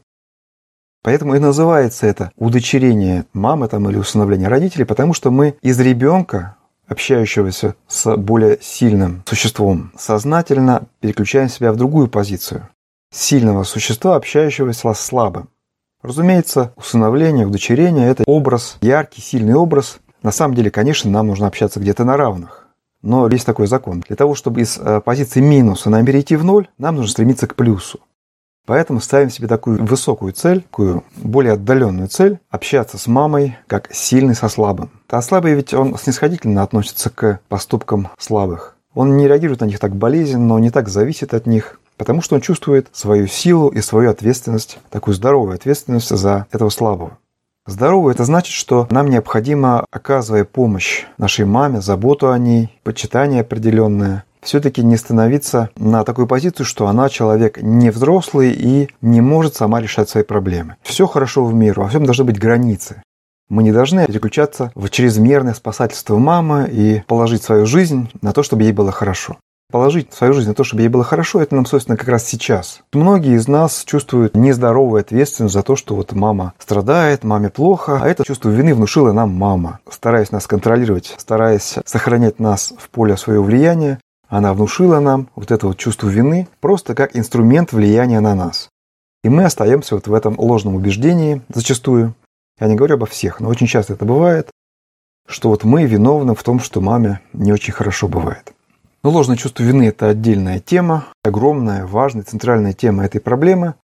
Поэтому 1.03 1.35
и 1.35 1.39
называется 1.39 2.07
это 2.07 2.31
удочерение 2.38 3.25
мамы 3.33 3.67
там, 3.67 3.89
или 3.89 3.97
усыновление 3.97 4.47
родителей, 4.47 4.85
потому 4.85 5.13
что 5.13 5.29
мы 5.29 5.57
из 5.62 5.77
ребенка 5.81 6.55
общающегося 6.88 7.75
с 7.89 8.15
более 8.15 8.57
сильным 8.62 9.24
существом, 9.25 9.91
сознательно 9.97 10.83
переключаем 11.01 11.50
себя 11.50 11.74
в 11.74 11.75
другую 11.75 12.07
позицию. 12.07 12.69
Сильного 13.13 13.63
существа, 13.63 14.15
общающегося 14.15 14.93
с 14.93 15.01
слабым. 15.01 15.50
Разумеется, 16.01 16.71
усыновление, 16.77 17.45
удочерение– 17.45 18.07
это 18.09 18.24
образ, 18.25 18.77
яркий, 18.79 19.19
сильный 19.19 19.55
образ. 19.55 20.00
На 20.24 20.31
самом 20.31 20.55
деле, 20.55 20.71
конечно, 20.71 21.12
нам 21.12 21.27
нужно 21.27 21.47
общаться 21.47 21.81
где-то 21.81 22.05
на 22.05 22.15
равных. 22.15 22.64
Но 23.05 23.27
есть 23.27 23.45
такой 23.45 23.67
закон. 23.67 24.01
Для 24.01 24.15
того, 24.15 24.33
чтобы 24.33 24.62
из 24.62 24.79
э, 24.79 25.00
позиции 25.00 25.39
минуса 25.39 25.91
нам 25.91 26.03
перейти 26.05 26.35
в 26.35 26.43
ноль, 26.43 26.67
нам 26.79 26.95
нужно 26.95 27.12
стремиться 27.12 27.45
к 27.45 27.53
плюсу. 27.53 28.00
Поэтому 28.65 29.00
ставим 29.00 29.29
себе 29.29 29.47
такую 29.47 29.85
высокую 29.85 30.33
цель, 30.33 30.63
такую 30.63 31.03
более 31.15 31.53
отдаленную 31.53 32.07
цель– 32.07 32.39
общаться 32.50 32.97
с 32.97 33.05
мамой 33.05 33.57
как 33.67 33.93
сильный 33.93 34.33
со 34.33 34.50
слабым. 34.50 34.89
А 35.07 35.21
слабый 35.21 35.53
ведь 35.53 35.71
он 35.75 35.95
снисходительно 36.00 36.63
относится 36.63 37.12
к 37.12 37.39
поступкам 37.47 38.09
слабых. 38.17 38.75
Он 38.95 39.17
не 39.17 39.27
реагирует 39.27 39.62
на 39.62 39.65
них 39.65 39.77
так 39.77 39.95
болезненно, 39.95 40.47
но 40.47 40.59
не 40.59 40.71
так 40.71 40.89
зависит 40.89 41.35
от 41.35 41.45
них, 41.45 41.79
потому 41.97 42.24
что 42.24 42.33
он 42.33 42.41
чувствует 42.41 42.88
свою 42.91 43.27
силу 43.27 43.69
и 43.69 43.81
свою 43.81 44.09
ответственность, 44.09 44.79
такую 44.89 45.13
здоровую 45.13 45.53
ответственность 45.53 46.09
за 46.09 46.47
этого 46.51 46.69
слабого. 46.69 47.19
Здоровый– 47.67 48.13
это 48.15 48.25
значит, 48.25 48.53
что 48.53 48.88
нам 48.91 49.10
необходимо, 49.10 49.88
оказывая 49.89 50.45
помощь 50.45 51.05
нашей 51.17 51.45
маме, 51.45 51.81
заботу 51.81 52.29
о 52.31 52.38
ней, 52.38 52.69
почитание 52.84 53.41
определенное, 53.41 54.24
все-таки 54.41 54.84
не 54.84 54.98
становиться 54.98 55.72
на 55.75 56.03
такую 56.03 56.27
позицию, 56.27 56.67
что 56.67 56.86
она 56.86 57.10
человек 57.10 57.60
не 57.60 57.89
взрослый 57.89 58.51
и 58.51 58.89
не 59.01 59.19
может 59.19 59.55
сама 59.55 59.81
решать 59.81 60.10
свои 60.10 60.24
проблемы. 60.24 60.75
Все 60.84 61.07
хорошо 61.07 61.43
в 61.43 61.55
мире, 61.55 61.74
во 61.75 61.89
всем 61.89 62.05
должны 62.05 62.25
быть 62.25 62.38
границы. 62.38 63.01
Мы 63.50 63.63
не 63.63 63.72
должны 63.72 64.05
переключаться 64.05 64.72
в 64.75 64.88
чрезмерное 64.89 65.55
спасательство 65.55 66.19
мамы 66.19 66.69
и 66.72 67.01
положить 67.07 67.41
свою 67.41 67.65
жизнь 67.65 68.12
на 68.22 68.31
то, 68.31 68.43
чтобы 68.43 68.62
ей 68.62 68.74
было 68.74 68.91
хорошо. 68.91 69.38
Положить 69.75 70.13
свою 70.13 70.32
жизнь 70.32 70.48
на 70.48 70.55
то, 70.55 70.63
чтобы 70.63 70.84
ей 70.84 70.88
было 70.88 71.03
хорошо, 71.03 71.41
это 71.41 71.53
нам, 71.53 71.65
собственно, 71.65 71.98
как 71.98 72.08
раз 72.08 72.24
сейчас. 72.24 72.79
Многие 72.94 73.36
из 73.36 73.50
нас 73.50 73.84
чувствуют 73.84 74.34
нездоровую 74.34 75.01
ответственность 75.01 75.53
за 75.53 75.63
то, 75.63 75.75
что 75.75 75.96
вот 75.96 76.13
мама 76.13 76.53
страдает, 76.60 77.25
маме 77.25 77.50
плохо, 77.50 78.00
а 78.01 78.08
это 78.08 78.24
чувство 78.24 78.48
вины 78.48 78.74
внушила 78.74 79.12
нам 79.12 79.32
мама. 79.32 79.82
Стараясь 79.91 80.32
нас 80.32 80.48
контролировать, 80.48 81.13
стараясь 81.17 81.75
сохранять 81.84 82.39
нас 82.39 82.74
в 82.77 82.89
поле 82.89 83.17
своего 83.17 83.44
влияния, 83.44 84.00
она 84.29 84.53
внушила 84.53 85.01
нам 85.01 85.27
вот 85.36 85.51
это 85.51 85.67
вот 85.67 85.77
чувство 85.77 86.08
вины 86.08 86.48
просто 86.62 86.96
как 86.96 87.17
инструмент 87.17 87.74
влияния 87.74 88.22
на 88.22 88.34
нас. 88.34 88.70
И 89.25 89.29
мы 89.29 89.44
остаемся 89.44 89.96
вот 89.96 90.08
в 90.08 90.13
этом 90.13 90.39
ложном 90.39 90.75
убеждении 90.75 91.41
зачастую. 91.53 92.15
Я 92.62 92.67
не 92.67 92.75
говорю 92.75 92.96
обо 92.96 93.08
всех, 93.08 93.41
но 93.41 93.50
очень 93.50 93.67
часто 93.67 93.96
это 93.96 94.05
бывает, 94.05 94.51
что 95.27 95.50
вот 95.50 95.65
мы 95.65 95.84
виновны 95.84 96.34
в 96.34 96.44
том, 96.44 96.62
что 96.62 96.79
маме 96.79 97.20
не 97.34 97.51
очень 97.51 97.74
хорошо 97.74 98.08
бывает. 98.08 98.54
Но 99.05 99.12
ложное 99.12 99.38
чувство 99.38 99.62
вины– 99.62 99.83
это 99.89 100.09
отдельная 100.09 100.59
тема, 100.59 101.05
огромная, 101.24 101.85
важная, 101.85 102.24
центральная 102.24 102.74
тема 102.74 103.05
этой 103.05 103.21
проблемы. 103.21 103.75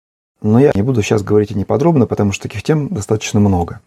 Но 0.42 0.60
я 0.60 0.72
не 0.74 0.82
буду 0.82 1.04
сейчас 1.04 1.22
говорить 1.22 1.52
о 1.52 1.54
ней 1.54 1.64
подробно, 1.64 2.08
потому 2.08 2.32
что 2.32 2.42
таких 2.42 2.64
тем 2.64 2.88
достаточно 2.88 3.40
много. 3.40 3.82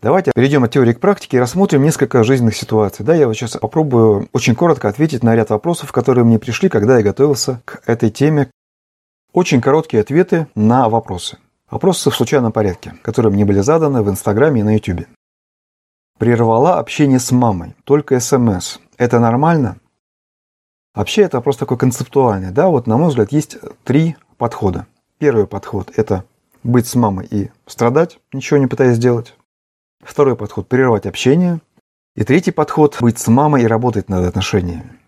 Давайте 0.00 0.30
перейдем 0.32 0.62
от 0.62 0.70
теории 0.70 0.92
к 0.92 1.00
практике 1.00 1.38
и 1.38 1.40
рассмотрим 1.40 1.82
несколько 1.82 2.22
жизненных 2.22 2.54
ситуаций. 2.54 3.04
Да, 3.04 3.16
я 3.16 3.26
вот 3.26 3.34
сейчас 3.34 3.56
попробую 3.56 4.28
очень 4.32 4.54
коротко 4.54 4.88
ответить 4.88 5.24
на 5.24 5.34
ряд 5.34 5.50
вопросов, 5.50 5.90
которые 5.90 6.24
мне 6.24 6.38
пришли, 6.38 6.68
когда 6.68 6.98
я 6.98 7.02
готовился 7.02 7.60
к 7.64 7.82
этой 7.86 8.10
теме. 8.10 8.48
Очень 9.32 9.60
короткие 9.60 10.02
ответы 10.02 10.46
на 10.54 10.88
вопросы. 10.88 11.38
Вопросы 11.68 12.10
в 12.10 12.14
случайном 12.14 12.52
порядке, 12.52 12.94
которые 13.02 13.32
мне 13.32 13.44
были 13.44 13.58
заданы 13.58 14.04
в 14.04 14.08
Инстаграме 14.08 14.60
и 14.60 14.62
на 14.62 14.74
Ютубе. 14.74 15.08
Прервала 16.16 16.78
общение 16.78 17.18
с 17.18 17.32
мамой, 17.32 17.74
только 17.82 18.20
СМС. 18.20 18.78
Это 18.98 19.18
нормально? 19.18 19.79
Вообще 20.94 21.22
это 21.22 21.36
вопрос 21.36 21.56
такой 21.56 21.78
концептуальный. 21.78 22.50
Да? 22.50 22.68
Вот, 22.68 22.86
на 22.86 22.96
мой 22.96 23.08
взгляд, 23.08 23.32
есть 23.32 23.58
три 23.84 24.16
подхода. 24.38 24.86
Первый 25.18 25.46
подход– 25.46 25.92
это 25.96 26.24
быть 26.62 26.86
с 26.86 26.94
мамой 26.94 27.26
и 27.30 27.50
страдать, 27.66 28.18
ничего 28.32 28.58
не 28.58 28.66
пытаясь 28.66 28.96
сделать. 28.96 29.34
Второй 30.02 30.36
подход– 30.36 30.66
прервать 30.68 31.06
общение. 31.06 31.60
И 32.16 32.24
третий 32.24 32.50
подход– 32.50 32.96
быть 33.00 33.18
с 33.18 33.28
мамой 33.28 33.62
и 33.62 33.66
работать 33.66 34.08
над 34.08 34.26
отношениями. 34.26 34.98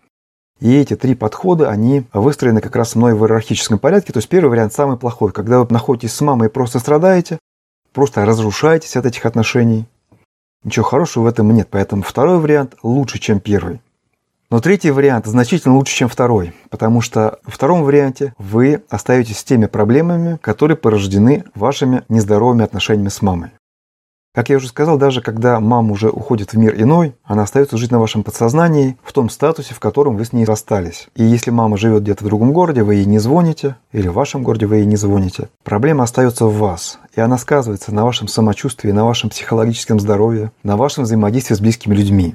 И 0.59 0.73
эти 0.75 0.95
три 0.95 1.15
подхода, 1.15 1.69
они 1.69 2.05
выстроены 2.13 2.61
как 2.61 2.75
раз 2.75 2.95
мной 2.95 3.15
в 3.15 3.23
иерархическом 3.23 3.79
порядке. 3.79 4.13
То 4.13 4.19
есть 4.19 4.29
первый 4.29 4.51
вариант 4.51 4.73
самый 4.73 4.97
плохой, 4.97 5.31
когда 5.31 5.59
вы 5.59 5.67
находитесь 5.69 6.13
с 6.13 6.21
мамой 6.21 6.47
и 6.47 6.51
просто 6.51 6.79
страдаете, 6.79 7.39
просто 7.91 8.25
разрушаетесь 8.25 8.95
от 8.95 9.05
этих 9.05 9.25
отношений. 9.25 9.85
Ничего 10.63 10.85
хорошего 10.85 11.23
в 11.23 11.27
этом 11.27 11.51
нет, 11.51 11.67
поэтому 11.69 12.03
второй 12.03 12.39
вариант 12.39 12.75
лучше, 12.83 13.19
чем 13.19 13.41
первый. 13.41 13.81
Но 14.49 14.59
третий 14.59 14.91
вариант 14.91 15.25
значительно 15.25 15.75
лучше, 15.75 15.95
чем 15.95 16.09
второй, 16.09 16.53
потому 16.69 17.01
что 17.01 17.39
в 17.43 17.51
втором 17.51 17.83
варианте 17.83 18.33
вы 18.37 18.83
остаетесь 18.89 19.39
с 19.39 19.43
теми 19.43 19.65
проблемами, 19.65 20.37
которые 20.41 20.77
порождены 20.77 21.43
вашими 21.55 22.03
нездоровыми 22.09 22.63
отношениями 22.63 23.09
с 23.09 23.21
мамой. 23.21 23.51
Как 24.35 24.49
я 24.49 24.57
уже 24.57 24.67
сказал, 24.67 24.97
даже 24.97 25.21
когда 25.21 25.59
мама 25.59 25.91
уже 25.91 26.09
уходит 26.09 26.53
в 26.53 26.57
мир 26.57 26.73
иной, 26.75 27.13
она 27.23 27.43
остается 27.43 27.77
жить 27.77 27.91
на 27.91 27.99
вашем 27.99 28.23
подсознании 28.23 28.97
в 29.03 29.13
том 29.13 29.29
статусе, 29.29 29.75
в 29.75 29.79
котором 29.79 30.17
вы 30.17 30.25
с 30.25 30.33
ней 30.33 30.43
расстались. 30.43 31.07
И 31.15 31.23
если 31.23 31.51
мама 31.51 31.77
живет 31.77 32.01
где-то 32.01 32.23
в 32.23 32.27
другом 32.27 32.51
городе, 32.51 32.81
вы 32.81 32.95
ей 32.95 33.05
не 33.05 33.19
звоните, 33.19 33.75
или 33.91 34.07
в 34.07 34.13
вашем 34.13 34.41
городе 34.41 34.65
вы 34.65 34.77
ей 34.77 34.85
не 34.87 34.95
звоните, 34.95 35.49
проблема 35.63 36.03
остается 36.03 36.47
в 36.47 36.57
вас. 36.57 36.97
И 37.15 37.21
она 37.21 37.37
сказывается 37.37 37.93
на 37.93 38.05
вашем 38.05 38.27
самочувствии, 38.27 38.89
на 38.89 39.05
вашем 39.05 39.29
психологическом 39.29 39.99
здоровье, 39.99 40.51
на 40.63 40.77
вашем 40.77 41.03
взаимодействии 41.03 41.53
с 41.53 41.59
близкими 41.59 41.93
людьми. 41.93 42.33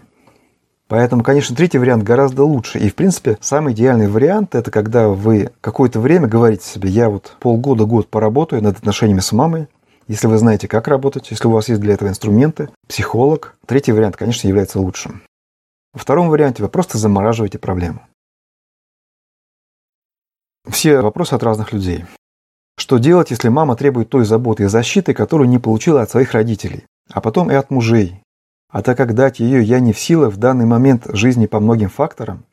Поэтому, 0.89 1.23
конечно, 1.23 1.55
третий 1.55 1.79
вариант 1.79 2.03
гораздо 2.03 2.45
лучше. 2.45 2.79
И, 2.79 2.89
в 2.89 2.95
принципе, 2.95 3.37
самый 3.43 3.75
идеальный 3.75 4.09
вариант– 4.09 4.55
это 4.57 4.71
когда 4.71 5.09
вы 5.09 5.51
какое-то 5.61 6.01
время 6.01 6.27
говорите 6.27 6.65
себе, 6.65 6.89
я 6.89 7.11
вот 7.11 7.37
полгода-год 7.41 8.09
поработаю 8.09 8.63
над 8.63 8.79
отношениями 8.79 9.21
с 9.21 9.33
мамой, 9.33 9.69
если 10.09 10.27
вы 10.27 10.39
знаете, 10.39 10.67
как 10.67 10.89
работать, 10.89 11.31
если 11.31 11.47
у 11.47 11.51
вас 11.51 11.69
есть 11.69 11.83
для 11.83 11.93
этого 11.93 12.09
инструменты, 12.09 12.71
психолог, 12.89 13.57
третий 13.67 13.93
вариант, 13.93 14.17
конечно, 14.17 14.49
является 14.49 14.81
лучшим. 14.81 15.21
Во 15.93 16.01
втором 16.01 16.31
варианте 16.31 16.63
вы 16.63 16.71
просто 16.71 16.97
замораживаете 16.97 17.59
проблему. 17.59 18.01
Все 20.67 21.01
вопросы 21.03 21.35
от 21.35 21.43
разных 21.43 21.75
людей. 21.75 22.07
Что 22.79 22.97
делать, 22.97 23.31
если 23.31 23.49
мама 23.49 23.77
требует 23.77 24.09
той 24.09 24.25
заботы 24.25 24.63
и 24.63 24.67
защиты, 24.67 25.13
которую 25.13 25.51
не 25.51 25.59
получила 25.59 26.01
от 26.01 26.11
своих 26.11 26.33
родителей, 26.33 26.85
а 27.11 27.21
потом 27.21 27.51
и 27.51 27.55
от 27.55 27.71
мужей? 27.71 28.23
А 28.71 28.83
так 28.83 28.97
как 28.97 29.15
дать 29.15 29.41
ее 29.41 29.63
я 29.63 29.81
не 29.81 29.93
в 29.93 29.99
силах 29.99 30.35
в 30.35 30.37
данный 30.37 30.67
момент 30.67 31.07
жизни 31.13 31.47
по 31.47 31.59
многим 31.59 31.89
факторам, 31.89 32.45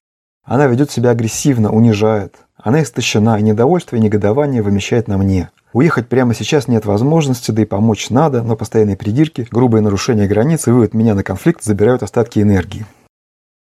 она 0.43 0.67
ведет 0.67 0.91
себя 0.91 1.09
агрессивно, 1.09 1.71
унижает. 1.71 2.35
Она 2.55 2.83
истощена, 2.83 3.37
и 3.39 3.43
недовольство 3.43 3.95
и 3.95 3.99
негодование 3.99 4.61
вымещает 4.61 5.07
на 5.07 5.17
мне. 5.17 5.49
Уехать 5.73 6.07
прямо 6.07 6.33
сейчас 6.33 6.67
нет 6.67 6.85
возможности, 6.85 7.51
да 7.51 7.63
и 7.63 7.65
помочь 7.65 8.09
надо, 8.09 8.43
но 8.43 8.55
постоянные 8.55 8.95
придирки, 8.95 9.47
грубые 9.51 9.81
нарушения 9.81 10.27
границ 10.27 10.67
и 10.67 10.71
вывод 10.71 10.93
меня 10.93 11.15
на 11.15 11.23
конфликт 11.23 11.63
забирают 11.63 12.01
остатки 12.01 12.39
энергии. 12.39 12.85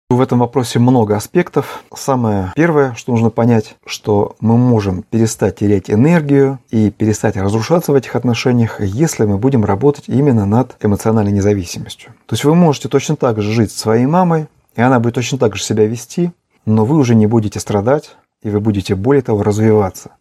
В 0.10 0.22
этом 0.22 0.40
вопросе 0.40 0.80
много 0.80 1.16
аспектов. 1.16 1.84
Самое 1.96 2.52
первое, 2.56 2.96
что 2.96 3.12
нужно 3.12 3.30
понять, 3.30 3.76
что 3.86 4.36
мы 4.40 4.58
можем 4.58 5.04
перестать 5.04 5.58
терять 5.60 5.92
энергию 5.92 6.58
и 6.72 6.90
перестать 6.90 7.38
разрушаться 7.38 7.92
в 7.92 7.96
этих 7.96 8.16
отношениях, 8.16 8.82
если 8.82 9.26
мы 9.26 9.38
будем 9.38 9.64
работать 9.64 10.06
именно 10.08 10.48
над 10.48 10.76
эмоциональной 10.82 11.32
независимостью. 11.32 12.14
То 12.26 12.34
есть 12.34 12.44
вы 12.44 12.56
можете 12.56 12.90
точно 12.90 13.18
так 13.18 13.40
же 13.40 13.52
жить 13.52 13.72
с 13.72 13.78
своей 13.78 14.08
мамой, 14.08 14.48
и 14.76 14.82
она 14.82 15.00
будет 15.00 15.14
точно 15.14 15.38
так 15.38 15.56
же 15.56 15.62
себя 15.62 15.86
вести, 15.86 16.32
но 16.66 16.86
вы 16.86 16.98
уже 16.98 17.14
не 17.14 17.28
будете 17.28 17.60
страдать, 17.60 18.16
и 18.42 18.50
вы 18.50 18.62
будете 18.62 18.96
более 18.96 19.22
того 19.22 19.44
развиваться. 19.44 20.14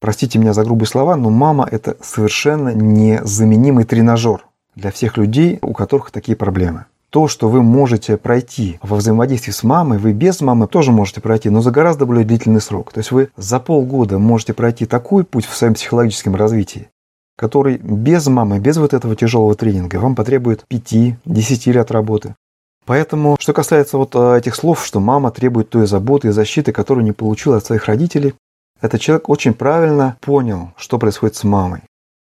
Простите 0.00 0.38
меня 0.38 0.54
за 0.54 0.64
грубые 0.64 0.88
слова, 0.88 1.16
но 1.16 1.28
мама– 1.28 1.68
это 1.70 1.98
совершенно 2.00 2.70
незаменимый 2.70 3.84
тренажер 3.84 4.46
для 4.74 4.90
всех 4.90 5.18
людей, 5.18 5.58
у 5.60 5.74
которых 5.74 6.10
такие 6.10 6.34
проблемы. 6.34 6.86
То, 7.10 7.26
что 7.26 7.48
вы 7.48 7.62
можете 7.62 8.16
пройти 8.16 8.78
во 8.82 8.96
взаимодействии 8.96 9.52
с 9.52 9.62
мамой, 9.62 9.98
вы 9.98 10.12
без 10.12 10.40
мамы 10.40 10.68
тоже 10.68 10.92
можете 10.92 11.20
пройти, 11.20 11.50
но 11.50 11.60
за 11.60 11.70
гораздо 11.70 12.06
более 12.06 12.24
длительный 12.24 12.60
срок. 12.60 12.92
То 12.92 12.98
есть 12.98 13.10
вы 13.10 13.30
за 13.36 13.58
полгода 13.60 14.18
можете 14.18 14.54
пройти 14.54 14.86
такой 14.86 15.24
путь 15.24 15.44
в 15.44 15.54
своем 15.54 15.74
психологическом 15.74 16.36
развитии, 16.36 16.88
который 17.36 17.78
без 17.78 18.26
мамы, 18.28 18.60
без 18.60 18.76
вот 18.76 18.94
этого 18.94 19.16
тяжелого 19.16 19.54
тренинга 19.56 19.96
вам 19.96 20.14
потребует 20.14 20.64
5-10 20.70 21.72
лет 21.72 21.90
работы. 21.90 22.36
Поэтому, 22.86 23.36
что 23.38 23.52
касается 23.52 23.98
вот 23.98 24.14
э, 24.14 24.38
этих 24.38 24.54
слов, 24.54 24.84
что 24.84 25.00
мама 25.00 25.30
требует 25.30 25.68
той 25.68 25.86
заботы 25.86 26.28
и 26.28 26.32
защиты, 26.32 26.72
которую 26.72 27.04
не 27.04 27.12
получила 27.12 27.58
от 27.58 27.64
своих 27.64 27.84
родителей, 27.86 28.34
этот 28.80 29.00
человек 29.00 29.28
очень 29.28 29.52
правильно 29.52 30.16
понял, 30.20 30.70
что 30.76 30.98
происходит 30.98 31.36
с 31.36 31.44
мамой. 31.44 31.82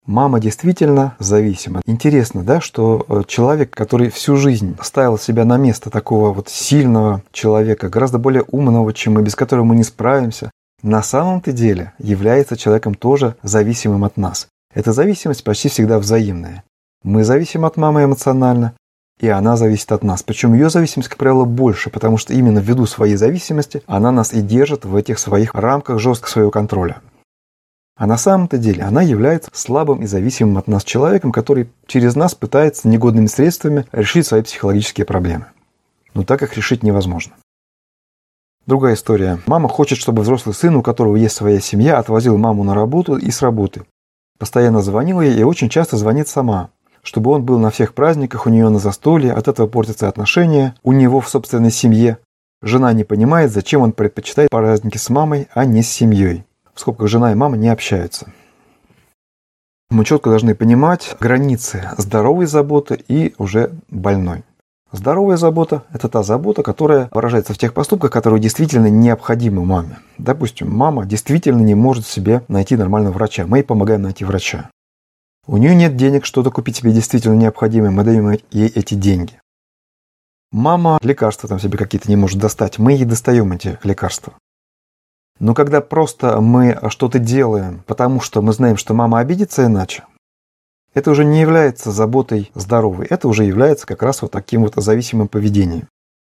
Мама 0.09 0.39
действительно 0.39 1.15
зависима. 1.19 1.81
Интересно, 1.85 2.41
да, 2.43 2.61
что 2.61 3.05
э, 3.07 3.21
человек, 3.27 3.69
который 3.69 4.09
всю 4.09 4.37
жизнь 4.37 4.75
ставил 4.81 5.19
себя 5.19 5.45
на 5.45 5.57
место 5.57 5.91
такого 5.91 6.33
вот 6.33 6.49
сильного 6.49 7.21
человека, 7.31 7.89
гораздо 7.89 8.17
более 8.17 8.43
умного, 8.49 8.91
чем 8.91 9.13
мы, 9.13 9.21
без 9.21 9.35
которого 9.35 9.65
мы 9.65 9.75
не 9.75 9.83
справимся, 9.83 10.49
на 10.81 11.03
самом-то 11.03 11.51
деле 11.51 11.93
является 11.99 12.57
человеком 12.57 12.95
тоже 12.95 13.35
зависимым 13.43 14.03
от 14.03 14.17
нас. 14.17 14.47
Эта 14.73 14.93
зависимость 14.93 15.43
почти 15.43 15.69
всегда 15.69 15.99
взаимная. 15.99 16.63
Мы 17.03 17.23
зависим 17.23 17.63
от 17.63 17.77
мамы 17.77 18.05
эмоционально, 18.05 18.73
и 19.19 19.27
она 19.27 19.57
зависит 19.57 19.91
от 19.91 20.03
нас. 20.03 20.23
Причем 20.23 20.55
ее 20.55 20.71
зависимость, 20.71 21.09
как 21.09 21.19
правило, 21.19 21.45
больше, 21.45 21.91
потому 21.91 22.17
что 22.17 22.33
именно 22.33 22.57
ввиду 22.57 22.87
своей 22.87 23.15
зависимости 23.15 23.83
она 23.85 24.11
нас 24.11 24.33
и 24.33 24.41
держит 24.41 24.85
в 24.85 24.95
этих 24.95 25.19
своих 25.19 25.53
рамках 25.53 25.99
жесткого 25.99 26.31
своего 26.31 26.49
контроля. 26.49 26.99
А 27.99 28.07
на 28.07 28.17
самом-то 28.17 28.57
деле 28.57 28.83
она 28.83 29.01
является 29.01 29.51
слабым 29.53 30.03
и 30.03 30.05
зависимым 30.05 30.57
от 30.57 30.69
нас 30.69 30.85
человеком, 30.85 31.33
который 31.33 31.69
через 31.85 32.15
нас 32.15 32.33
пытается 32.33 32.87
негодными 32.87 33.25
средствами 33.25 33.85
решить 33.91 34.25
свои 34.25 34.41
психологические 34.41 35.05
проблемы. 35.05 35.47
Но 36.13 36.23
так 36.23 36.41
их 36.41 36.55
решить 36.55 36.81
невозможно. 36.81 37.33
Другая 38.65 38.93
история. 38.93 39.39
Мама 39.47 39.67
хочет, 39.67 39.97
чтобы 39.97 40.21
взрослый 40.21 40.55
сын, 40.55 40.77
у 40.77 40.81
которого 40.81 41.17
есть 41.17 41.35
своя 41.35 41.59
семья, 41.59 41.99
отвозил 41.99 42.37
маму 42.37 42.63
на 42.63 42.73
работу 42.73 43.17
и 43.17 43.29
с 43.31 43.41
работы. 43.41 43.83
Постоянно 44.37 44.81
звонила 44.81 45.19
ей 45.19 45.37
и 45.37 45.43
очень 45.43 45.67
часто 45.67 45.97
звонит 45.97 46.29
сама, 46.29 46.69
чтобы 47.03 47.31
он 47.31 47.43
был 47.43 47.59
на 47.59 47.69
всех 47.69 47.93
праздниках 47.93 48.45
у 48.45 48.49
нее 48.49 48.69
на 48.69 48.79
застолье, 48.79 49.33
от 49.33 49.49
этого 49.49 49.67
портятся 49.67 50.07
отношения, 50.07 50.73
у 50.83 50.93
него 50.93 51.19
в 51.19 51.27
собственной 51.27 51.71
семье. 51.71 52.19
Жена 52.61 52.93
не 52.93 53.03
понимает, 53.03 53.51
зачем 53.51 53.81
он 53.81 53.91
предпочитает 53.91 54.49
праздники 54.51 54.97
с 54.97 55.09
мамой, 55.09 55.49
а 55.53 55.65
не 55.65 55.83
с 55.83 55.89
семьей 55.89 56.45
скобках 56.79 57.07
жена 57.07 57.31
и 57.31 57.35
мама 57.35 57.57
не 57.57 57.69
общаются. 57.69 58.31
Мы 59.89 60.05
четко 60.05 60.29
должны 60.29 60.53
понимать 60.53 61.15
границы 61.19 61.89
здоровой 61.97 62.45
заботы 62.45 63.03
и 63.07 63.33
уже 63.37 63.71
больной. 63.89 64.43
Здоровая 64.91 65.37
забота– 65.37 65.83
это 65.93 66.09
та 66.09 66.23
забота, 66.23 66.63
которая 66.63 67.09
выражается 67.11 67.53
в 67.53 67.57
тех 67.59 67.73
поступках, 67.75 68.11
которые 68.11 68.41
действительно 68.41 68.87
необходимы 68.87 69.63
маме. 69.63 69.99
Допустим, 70.17 70.71
мама 70.71 71.05
действительно 71.05 71.61
не 71.61 71.75
может 71.75 72.07
себе 72.07 72.43
найти 72.47 72.75
нормального 72.75 73.13
врача. 73.13 73.45
Мы 73.45 73.59
ей 73.59 73.63
помогаем 73.63 74.01
найти 74.01 74.25
врача. 74.25 74.71
У 75.45 75.57
нее 75.57 75.75
нет 75.75 75.95
денег 75.95 76.25
что-то 76.25 76.51
купить 76.51 76.77
себе 76.77 76.91
действительно 76.91 77.35
необходимое, 77.35 77.91
мы 77.91 78.03
даем 78.03 78.31
ей 78.51 78.67
эти 78.67 78.93
деньги. 78.93 79.39
Мама 80.51 80.97
лекарства 81.03 81.47
там 81.47 81.59
себе 81.59 81.77
какие-то 81.77 82.09
не 82.09 82.15
может 82.15 82.39
достать, 82.39 82.79
мы 82.79 82.93
ей 82.93 83.05
достаем 83.05 83.51
эти 83.51 83.79
лекарства. 83.83 84.33
Но 85.39 85.53
когда 85.53 85.81
просто 85.81 86.41
мы 86.41 86.77
что-то 86.89 87.17
делаем, 87.17 87.83
потому 87.87 88.19
что 88.19 88.41
мы 88.41 88.53
знаем, 88.53 88.77
что 88.77 88.93
мама 88.93 89.19
обидится 89.19 89.65
иначе, 89.65 90.03
это 90.93 91.11
уже 91.11 91.23
не 91.23 91.39
является 91.39 91.91
заботой 91.91 92.51
здоровой, 92.55 93.05
это 93.09 93.27
уже 93.27 93.45
является 93.45 93.87
как 93.87 94.03
раз 94.03 94.21
вот 94.21 94.31
таким 94.31 94.63
вот 94.63 94.75
зависимым 94.75 95.27
поведением. 95.27 95.87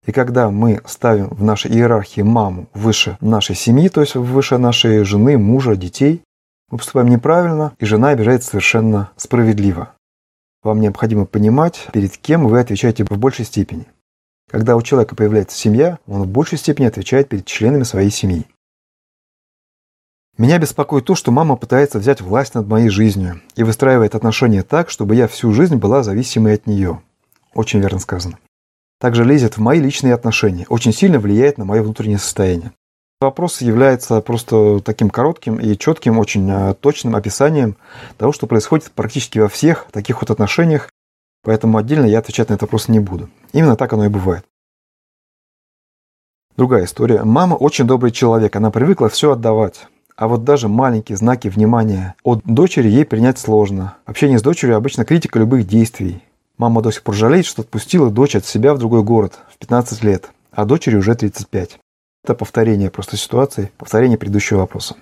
И 0.05 0.11
когда 0.11 0.49
мы 0.49 0.81
ставим 0.85 1.27
в 1.29 1.43
нашей 1.43 1.71
иерархии 1.71 2.21
маму 2.21 2.67
выше 2.73 3.17
нашей 3.21 3.55
семьи, 3.55 3.87
то 3.87 4.01
есть 4.01 4.15
выше 4.15 4.57
нашей 4.57 5.03
жены, 5.03 5.37
мужа, 5.37 5.75
детей, 5.75 6.21
мы 6.69 6.77
поступаем 6.79 7.09
неправильно, 7.09 7.73
и 7.79 7.85
жена 7.85 8.09
обижается 8.09 8.49
совершенно 8.49 9.11
справедливо. 9.15 9.93
Вам 10.63 10.79
необходимо 10.79 11.25
понимать, 11.25 11.87
перед 11.91 12.17
кем 12.17 12.47
вы 12.47 12.59
отвечаете 12.59 13.03
в 13.03 13.17
большей 13.17 13.45
степени. 13.45 13.87
Когда 14.49 14.75
у 14.75 14.81
человека 14.81 15.15
появляется 15.15 15.57
семья, 15.57 15.99
он 16.07 16.23
в 16.23 16.27
большей 16.27 16.57
степени 16.57 16.85
отвечает 16.85 17.29
перед 17.29 17.45
членами 17.45 17.83
своей 17.83 18.09
семьи. 18.09 18.45
Меня 20.41 20.57
беспокоит 20.57 21.05
то, 21.05 21.13
что 21.13 21.29
мама 21.29 21.55
пытается 21.55 21.99
взять 21.99 22.19
власть 22.19 22.55
над 22.55 22.67
моей 22.67 22.89
жизнью 22.89 23.41
и 23.55 23.61
выстраивает 23.61 24.15
отношения 24.15 24.63
так, 24.63 24.89
чтобы 24.89 25.13
я 25.13 25.27
всю 25.27 25.53
жизнь 25.53 25.75
была 25.75 26.01
зависимой 26.01 26.55
от 26.55 26.65
нее. 26.65 26.99
Очень 27.53 27.79
верно 27.79 27.99
сказано. 27.99 28.39
Также 28.99 29.23
лезет 29.23 29.57
в 29.57 29.59
мои 29.59 29.79
личные 29.79 30.15
отношения, 30.15 30.65
очень 30.67 30.93
сильно 30.93 31.19
влияет 31.19 31.59
на 31.59 31.65
мое 31.65 31.83
внутреннее 31.83 32.17
состояние. 32.17 32.71
Вопрос 33.19 33.61
является 33.61 34.19
просто 34.21 34.79
таким 34.79 35.11
коротким 35.11 35.57
и 35.57 35.77
четким, 35.77 36.17
очень 36.17 36.49
э, 36.49 36.73
точным 36.73 37.15
описанием 37.15 37.77
того, 38.17 38.31
что 38.31 38.47
происходит 38.47 38.91
практически 38.93 39.37
во 39.37 39.47
всех 39.47 39.85
таких 39.91 40.21
вот 40.21 40.31
отношениях, 40.31 40.89
поэтому 41.43 41.77
отдельно 41.77 42.07
я 42.07 42.17
отвечать 42.17 42.49
на 42.49 42.53
этот 42.53 42.63
вопрос 42.63 42.87
не 42.87 42.99
буду. 42.99 43.29
Именно 43.53 43.75
так 43.75 43.93
оно 43.93 44.05
и 44.05 44.09
бывает. 44.09 44.43
Другая 46.57 46.85
история. 46.85 47.23
Мама 47.25 47.53
очень 47.53 47.85
добрый 47.85 48.11
человек, 48.11 48.55
она 48.55 48.71
привыкла 48.71 49.07
все 49.07 49.33
отдавать. 49.33 49.87
А 50.15 50.27
вот 50.27 50.43
даже 50.43 50.67
маленькие 50.67 51.17
знаки 51.17 51.47
внимания 51.47 52.15
от 52.23 52.41
дочери 52.45 52.89
ей 52.89 53.05
принять 53.05 53.39
сложно. 53.39 53.95
Общение 54.05 54.39
с 54.39 54.43
дочерью 54.43 54.77
обычно 54.77 55.05
критика 55.05 55.39
любых 55.39 55.67
действий. 55.67 56.23
Мама 56.57 56.81
до 56.81 56.91
сих 56.91 57.03
пор 57.03 57.15
жалеет, 57.15 57.45
что 57.45 57.63
отпустила 57.63 58.09
дочь 58.11 58.35
от 58.35 58.45
себя 58.45 58.73
в 58.73 58.77
другой 58.77 59.03
город 59.03 59.39
в 59.51 59.57
15 59.57 60.03
лет, 60.03 60.31
а 60.51 60.65
дочери 60.65 60.95
уже 60.95 61.15
35. 61.15 61.79
Это 62.23 62.35
повторение 62.35 62.91
просто 62.91 63.17
ситуации, 63.17 63.71
повторение 63.77 64.17
предыдущего 64.17 64.59
вопроса. 64.59 64.95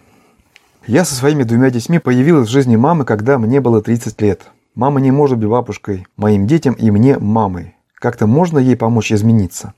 Я 0.88 1.04
со 1.04 1.16
своими 1.16 1.44
двумя 1.44 1.70
детьми 1.70 2.00
появилась 2.00 2.48
в 2.48 2.52
жизни 2.52 2.78
мамы, 2.78 3.04
когда 3.04 3.38
мне 3.38 3.60
было 3.60 3.82
30 3.82 4.22
лет. 4.22 4.50
Мама 4.74 5.02
не 5.02 5.12
может 5.12 5.38
быть 5.38 5.50
бабушкой, 5.50 6.08
моим 6.16 6.48
детям 6.48 6.74
и 6.74 6.90
мне 6.92 7.18
мамой. 7.18 7.76
Как-то 7.96 8.28
можно 8.28 8.58
ей 8.58 8.78
помочь 8.78 9.12
измениться? 9.12 9.74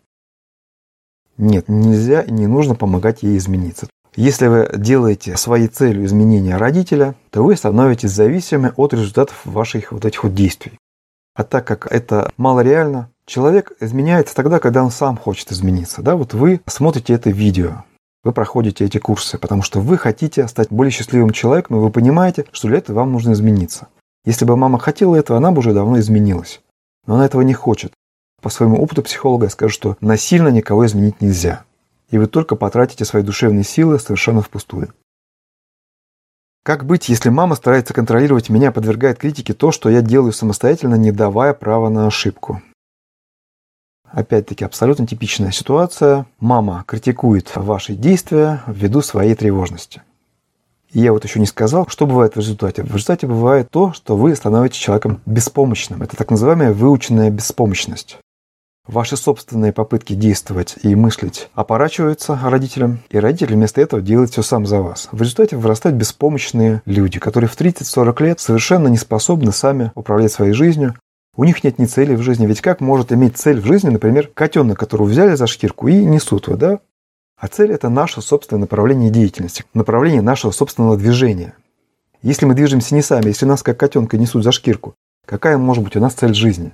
Нет, 1.38 1.68
нельзя 1.68 2.22
и 2.22 2.32
не 2.32 2.46
нужно 2.46 2.76
помогать 2.76 3.24
ей 3.24 3.38
измениться. 3.38 3.88
Если 4.16 4.48
вы 4.48 4.70
делаете 4.76 5.38
своей 5.38 5.68
целью 5.68 6.04
изменения 6.06 6.58
родителя, 6.58 7.16
то 7.30 7.44
вы 7.44 7.56
становитесь 7.56 8.12
зависимы 8.12 8.74
от 8.76 8.94
результатов 8.94 9.40
ваших 9.46 9.94
вот 9.94 10.04
этих 10.04 10.24
вот 10.26 10.36
действий. 10.36 10.74
А 11.34 11.46
так 11.46 11.66
как 11.66 11.90
это 11.90 12.30
малореально, 12.36 13.10
человек 13.26 13.72
изменяется 13.80 14.36
тогда, 14.36 14.60
когда 14.60 14.84
он 14.84 14.92
сам 14.92 15.16
хочет 15.16 15.54
измениться. 15.54 16.02
Да? 16.02 16.18
Вот 16.18 16.34
вы 16.34 16.60
смотрите 16.66 17.14
это 17.14 17.30
видео, 17.30 17.86
вы 18.26 18.34
проходите 18.34 18.84
эти 18.84 18.98
курсы, 18.98 19.38
потому 19.38 19.62
что 19.62 19.80
вы 19.80 19.98
хотите 19.98 20.46
стать 20.50 20.68
более 20.70 20.92
счастливым 20.92 21.30
человеком, 21.30 21.78
и 21.78 21.80
вы 21.80 21.90
понимаете, 21.90 22.46
что 22.52 22.68
для 22.68 22.80
этого 22.80 22.98
вам 22.98 23.14
нужно 23.14 23.32
измениться. 23.32 23.88
Если 24.26 24.44
бы 24.44 24.58
мама 24.58 24.78
хотела 24.78 25.16
этого, 25.16 25.38
она 25.38 25.52
бы 25.52 25.60
уже 25.60 25.74
давно 25.74 25.98
изменилась. 26.00 26.62
Но 27.08 27.16
она 27.16 27.26
этого 27.26 27.44
не 27.44 27.54
хочет. 27.54 27.94
По 28.42 28.50
своему 28.50 28.82
опыту 28.84 29.04
психолога 29.04 29.46
я 29.46 29.50
скажу, 29.50 29.72
что 29.72 29.96
насильно 30.02 30.50
никого 30.50 30.86
изменить 30.86 31.22
нельзя 31.22 31.64
и 32.12 32.18
вы 32.18 32.28
только 32.28 32.56
потратите 32.56 33.06
свои 33.06 33.24
душевные 33.24 33.64
силы 33.64 33.98
совершенно 34.00 34.42
впустую. 34.42 34.94
Как 36.64 36.86
быть, 36.86 37.10
если 37.10 37.30
мама 37.30 37.56
старается 37.56 37.94
контролировать 37.94 38.50
меня, 38.50 38.72
подвергает 38.72 39.18
критике 39.18 39.54
то, 39.54 39.72
что 39.72 39.90
я 39.90 40.02
делаю 40.02 40.32
самостоятельно, 40.32 40.94
не 40.94 41.12
давая 41.12 41.54
права 41.54 41.90
на 41.90 42.06
ошибку? 42.06 42.62
Опять-таки, 44.12 44.64
абсолютно 44.64 45.08
типичная 45.08 45.52
ситуация. 45.52 46.28
Мама 46.40 46.84
критикует 46.86 47.52
ваши 47.56 47.96
действия 47.96 48.62
ввиду 48.68 49.02
своей 49.02 49.34
тревожности. 49.34 50.04
И 50.92 51.00
я 51.00 51.14
вот 51.14 51.24
еще 51.24 51.40
не 51.40 51.46
сказал, 51.46 51.88
что 51.88 52.06
бывает 52.06 52.36
в 52.36 52.40
результате. 52.40 52.84
В 52.84 52.88
результате 52.88 53.26
бывает 53.26 53.72
то, 53.72 53.94
что 53.94 54.18
вы 54.18 54.36
становитесь 54.36 54.78
человеком 54.78 55.22
беспомощным. 55.26 56.04
Это 56.04 56.18
так 56.18 56.30
называемая 56.30 56.74
выученная 56.74 57.32
беспомощность. 57.32 58.20
Ваши 58.88 59.16
собственные 59.16 59.74
попытки 59.74 60.14
действовать 60.14 60.76
и 60.82 60.96
мыслить 60.96 61.50
опорачиваются 61.54 62.40
родителям, 62.42 63.00
и 63.10 63.20
родители 63.20 63.54
вместо 63.54 63.80
этого 63.80 64.02
делают 64.02 64.32
все 64.32 64.42
сам 64.42 64.66
за 64.66 64.82
вас. 64.82 65.08
В 65.12 65.22
результате 65.22 65.56
вырастают 65.56 65.98
беспомощные 65.98 66.82
люди, 66.86 67.20
которые 67.20 67.48
в 67.48 67.56
30-40 67.56 68.24
лет 68.24 68.40
совершенно 68.40 68.88
не 68.88 68.98
способны 68.98 69.52
сами 69.52 69.92
управлять 69.94 70.32
своей 70.32 70.54
жизнью, 70.54 70.96
у 71.36 71.46
них 71.46 71.64
нет 71.64 71.80
ни 71.80 71.86
цели 71.86 72.16
в 72.16 72.22
жизни. 72.22 72.46
Ведь 72.46 72.62
как 72.62 72.82
может 72.82 73.14
иметь 73.14 73.38
цель 73.38 73.62
в 73.62 73.66
жизни, 73.66 73.90
например, 73.90 74.28
котенок, 74.34 74.78
которого 74.78 75.08
взяли 75.08 75.36
за 75.36 75.48
шкирку 75.48 75.88
и 75.88 76.04
несут 76.04 76.48
его, 76.48 76.58
да? 76.58 76.80
А 77.38 77.48
цель– 77.48 77.72
это 77.74 77.90
наше 77.90 78.22
собственное 78.22 78.62
направление 78.62 79.10
деятельности, 79.10 79.64
направление 79.74 80.22
нашего 80.22 80.52
собственного 80.52 80.98
движения. 80.98 81.56
Если 82.22 82.46
мы 82.46 82.54
движемся 82.54 82.94
не 82.94 83.02
сами, 83.02 83.28
если 83.28 83.46
нас 83.46 83.64
как 83.64 83.78
котенка 83.78 84.18
несут 84.18 84.44
за 84.44 84.52
шкирку, 84.52 84.94
какая 85.26 85.58
может 85.58 85.84
быть 85.84 85.96
у 85.96 86.00
нас 86.00 86.14
цель 86.14 86.36
жизни? 86.36 86.74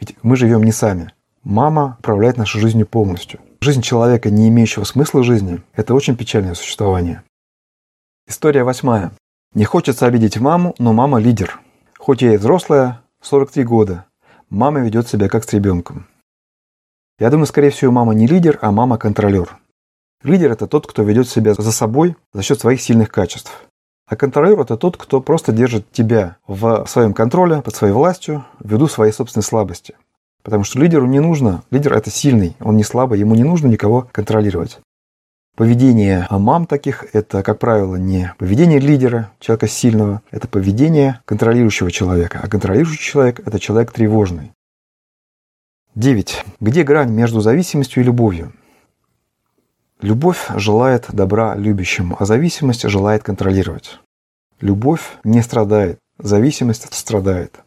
Ведь 0.00 0.16
мы 0.22 0.36
живем 0.36 0.64
не 0.64 0.72
сами. 0.72 1.12
Мама 1.44 1.96
управляет 1.98 2.36
нашей 2.36 2.60
жизнью 2.60 2.86
полностью. 2.86 3.40
Жизнь 3.60 3.82
человека, 3.82 4.30
не 4.30 4.48
имеющего 4.48 4.84
смысла 4.84 5.24
жизни, 5.24 5.60
это 5.74 5.92
очень 5.92 6.16
печальное 6.16 6.54
существование. 6.54 7.24
История 8.28 8.62
восьмая. 8.62 9.10
Не 9.52 9.64
хочется 9.64 10.06
обидеть 10.06 10.38
маму, 10.38 10.74
но 10.78 10.92
мама 10.92 11.18
лидер. 11.18 11.60
Хоть 11.98 12.22
я 12.22 12.34
и 12.34 12.36
взрослая, 12.36 13.02
43 13.22 13.64
года, 13.64 14.06
мама 14.50 14.80
ведет 14.80 15.08
себя 15.08 15.28
как 15.28 15.42
с 15.42 15.52
ребенком. 15.52 16.06
Я 17.18 17.28
думаю, 17.28 17.46
скорее 17.46 17.70
всего, 17.70 17.90
мама 17.90 18.14
не 18.14 18.28
лидер, 18.28 18.58
а 18.62 18.70
мама-контролер. 18.70 19.58
Лидер– 20.22 20.52
это 20.52 20.68
тот, 20.68 20.86
кто 20.86 21.02
ведет 21.02 21.28
себя 21.28 21.54
за 21.54 21.72
собой 21.72 22.16
за 22.32 22.42
счет 22.42 22.60
своих 22.60 22.80
сильных 22.80 23.10
качеств. 23.10 23.66
А 24.06 24.14
контролер– 24.14 24.60
это 24.60 24.76
тот, 24.76 24.96
кто 24.96 25.20
просто 25.20 25.50
держит 25.50 25.90
тебя 25.90 26.36
в 26.46 26.86
своем 26.86 27.14
контроле, 27.14 27.62
под 27.62 27.74
своей 27.74 27.92
властью, 27.92 28.44
ввиду 28.60 28.86
своей 28.86 29.12
собственной 29.12 29.42
слабости. 29.42 29.96
Потому 30.42 30.64
что 30.64 30.78
лидеру 30.80 31.06
не 31.06 31.20
нужно, 31.20 31.62
лидер– 31.70 31.92
это 31.94 32.10
сильный, 32.10 32.56
он 32.60 32.76
не 32.76 32.84
слабый, 32.84 33.18
ему 33.18 33.34
не 33.34 33.44
нужно 33.44 33.68
никого 33.68 34.08
контролировать. 34.12 34.80
Поведение 35.54 36.26
мам 36.30 36.66
таких– 36.66 37.04
это, 37.12 37.42
как 37.42 37.58
правило, 37.58 37.96
не 37.96 38.34
поведение 38.38 38.80
лидера, 38.80 39.30
человека 39.38 39.68
сильного, 39.68 40.22
это 40.30 40.48
поведение 40.48 41.20
контролирующего 41.26 41.90
человека. 41.90 42.40
А 42.42 42.48
контролирующий 42.48 43.02
человек– 43.02 43.40
это 43.46 43.60
человек 43.60 43.92
тревожный. 43.92 44.52
9. 45.94 46.44
Где 46.60 46.82
грань 46.84 47.12
между 47.12 47.42
зависимостью 47.42 48.02
и 48.02 48.06
любовью? 48.06 48.52
Любовь 50.00 50.48
желает 50.56 51.06
добра 51.12 51.54
любящему, 51.54 52.16
а 52.18 52.24
зависимость 52.24 52.88
желает 52.88 53.22
контролировать. 53.22 54.00
Любовь 54.60 55.02
не 55.22 55.42
страдает, 55.42 55.98
зависимость 56.18 56.92
страдает. 56.94 57.61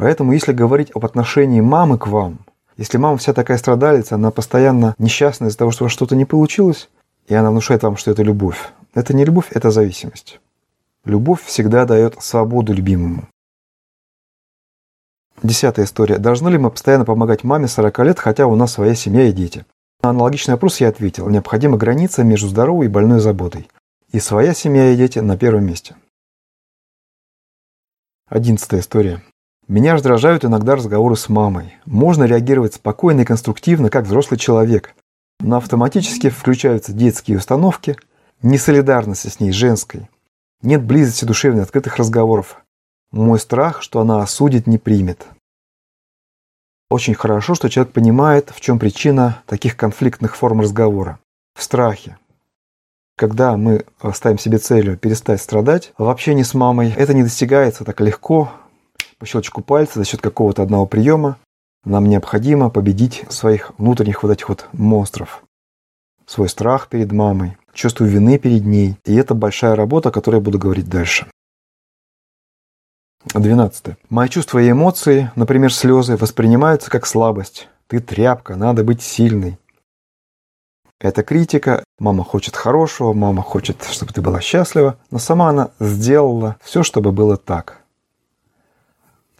Поэтому, 0.00 0.32
если 0.32 0.54
говорить 0.54 0.90
об 0.94 1.04
отношении 1.04 1.60
мамы 1.60 1.98
к 1.98 2.06
вам, 2.06 2.38
если 2.78 2.96
мама 2.96 3.18
вся 3.18 3.34
такая 3.34 3.58
страдалица, 3.58 4.14
она 4.14 4.30
постоянно 4.30 4.94
несчастна 4.96 5.48
из-за 5.48 5.58
того, 5.58 5.72
что 5.72 5.90
что-то 5.90 6.16
не 6.16 6.24
получилось, 6.24 6.88
и 7.26 7.34
она 7.34 7.50
внушает 7.50 7.82
вам, 7.82 7.98
что 7.98 8.10
это 8.10 8.22
любовь. 8.22 8.72
Это 8.94 9.14
не 9.14 9.26
любовь, 9.26 9.48
это 9.50 9.70
зависимость. 9.70 10.40
Любовь 11.04 11.44
всегда 11.44 11.84
дает 11.84 12.16
свободу 12.22 12.72
любимому. 12.72 13.28
Десятая 15.42 15.84
история. 15.84 16.16
Должны 16.16 16.48
ли 16.48 16.56
мы 16.56 16.70
постоянно 16.70 17.04
помогать 17.04 17.44
маме 17.44 17.68
40 17.68 17.98
лет, 17.98 18.18
хотя 18.18 18.46
у 18.46 18.56
нас 18.56 18.72
своя 18.72 18.94
семья 18.94 19.28
и 19.28 19.32
дети? 19.32 19.66
На 20.02 20.10
аналогичный 20.10 20.54
вопрос 20.54 20.80
я 20.80 20.88
ответил. 20.88 21.28
Необходима 21.28 21.76
граница 21.76 22.24
между 22.24 22.48
здоровой 22.48 22.86
и 22.86 22.88
больной 22.88 23.20
заботой. 23.20 23.68
И 24.12 24.18
своя 24.18 24.54
семья 24.54 24.92
и 24.92 24.96
дети 24.96 25.18
на 25.18 25.36
первом 25.36 25.66
месте. 25.66 25.94
Одиннадцатая 28.30 28.80
история. 28.80 29.22
Меня 29.70 29.94
раздражают 29.94 30.44
иногда 30.44 30.74
разговоры 30.74 31.14
с 31.14 31.28
мамой. 31.28 31.76
Можно 31.84 32.24
реагировать 32.24 32.74
спокойно 32.74 33.20
и 33.20 33.24
конструктивно, 33.24 33.88
как 33.88 34.04
взрослый 34.04 34.36
человек, 34.36 34.96
но 35.38 35.58
автоматически 35.58 36.28
включаются 36.28 36.92
детские 36.92 37.38
установки, 37.38 37.94
несолидарность 38.42 39.30
с 39.30 39.38
ней 39.38 39.52
женской, 39.52 40.08
нет 40.60 40.82
близости 40.82 41.24
душевной 41.24 41.62
открытых 41.62 41.98
разговоров. 41.98 42.64
Мой 43.12 43.38
страх, 43.38 43.80
что 43.80 44.00
она 44.00 44.22
осудит, 44.22 44.66
не 44.66 44.76
примет. 44.76 45.24
Очень 46.90 47.14
хорошо, 47.14 47.54
что 47.54 47.70
человек 47.70 47.92
понимает, 47.92 48.50
в 48.50 48.60
чем 48.60 48.80
причина 48.80 49.40
таких 49.46 49.76
конфликтных 49.76 50.34
форм 50.34 50.62
разговора. 50.62 51.20
В 51.54 51.62
страхе. 51.62 52.18
Когда 53.16 53.56
мы 53.56 53.84
ставим 54.14 54.40
себе 54.40 54.58
целью 54.58 54.98
перестать 54.98 55.40
страдать 55.40 55.92
в 55.96 56.08
общении 56.08 56.42
с 56.42 56.54
мамой, 56.54 56.92
это 56.96 57.14
не 57.14 57.22
достигается 57.22 57.84
так 57.84 58.00
легко, 58.00 58.50
по 59.18 59.26
щелчку 59.26 59.62
пальца, 59.62 59.98
за 59.98 60.04
счет 60.04 60.20
какого-то 60.20 60.62
одного 60.62 60.86
приема. 60.86 61.36
Нам 61.84 62.06
необходимо 62.06 62.70
победить 62.70 63.24
своих 63.28 63.72
внутренних 63.78 64.22
вот 64.22 64.32
этих 64.32 64.48
вот 64.48 64.68
монстров. 64.72 65.42
Свой 66.26 66.48
страх 66.48 66.88
перед 66.88 67.12
мамой, 67.12 67.56
чувство 67.72 68.04
вины 68.04 68.38
перед 68.38 68.64
ней. 68.64 68.96
И 69.04 69.14
это 69.14 69.34
большая 69.34 69.74
работа, 69.74 70.10
о 70.10 70.12
которой 70.12 70.36
я 70.36 70.40
буду 70.40 70.58
говорить 70.58 70.88
дальше. 70.88 71.26
12. 73.34 73.96
Мои 74.08 74.28
чувства 74.28 74.58
и 74.60 74.70
эмоции, 74.70 75.30
например, 75.36 75.72
слезы, 75.72 76.16
воспринимаются 76.16 76.90
как 76.90 77.06
слабость. 77.06 77.68
Ты 77.86 78.00
тряпка, 78.00 78.56
надо 78.56 78.84
быть 78.84 79.02
сильной. 79.02 79.58
Это 81.00 81.22
критика. 81.22 81.82
Мама 81.98 82.24
хочет 82.24 82.56
хорошего, 82.56 83.12
мама 83.12 83.42
хочет, 83.42 83.82
чтобы 83.90 84.12
ты 84.12 84.20
была 84.20 84.40
счастлива, 84.40 84.98
но 85.10 85.18
сама 85.18 85.48
она 85.48 85.70
сделала 85.80 86.56
все, 86.62 86.82
чтобы 86.82 87.12
было 87.12 87.36
так. 87.36 87.79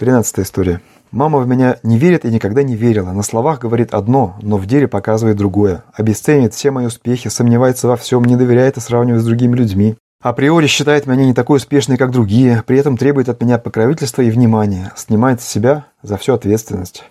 13 0.01 0.39
история. 0.39 0.81
Мама 1.11 1.41
в 1.41 1.47
меня 1.47 1.77
не 1.83 1.99
верит 1.99 2.25
и 2.25 2.31
никогда 2.31 2.63
не 2.63 2.75
верила. 2.75 3.13
На 3.13 3.23
словах 3.23 3.59
говорит 3.59 3.93
одно, 3.93 4.35
но 4.41 4.57
в 4.57 4.65
деле 4.65 4.89
показывает 4.89 5.37
другое. 5.37 5.85
Обесценивает 5.93 6.55
все 6.55 6.71
мои 6.71 6.87
успехи, 6.87 7.29
сомневается 7.29 7.87
во 7.87 7.99
всем, 7.99 8.25
не 8.25 8.37
доверяет 8.37 8.79
и 8.79 8.81
сравнивает 8.81 9.21
с 9.21 9.27
другими 9.27 9.55
людьми. 9.55 9.97
Априори 10.23 10.69
считает 10.69 11.07
меня 11.07 11.27
не 11.27 11.35
такой 11.35 11.59
успешной, 11.59 11.99
как 11.99 12.13
другие, 12.13 12.65
при 12.67 12.79
этом 12.79 12.97
требует 12.97 13.29
от 13.29 13.43
меня 13.43 13.59
покровительства 13.59 14.23
и 14.23 14.31
внимания, 14.31 14.91
снимает 14.97 15.43
с 15.43 15.47
себя 15.47 15.85
за 16.01 16.17
всю 16.17 16.33
ответственность. 16.33 17.05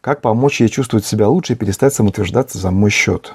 Как 0.00 0.20
помочь 0.20 0.60
ей 0.60 0.68
чувствовать 0.68 1.04
себя 1.04 1.28
лучше 1.28 1.54
и 1.54 1.56
перестать 1.56 1.94
самоутверждаться 1.94 2.58
за 2.58 2.70
мой 2.70 2.90
счет? 2.90 3.34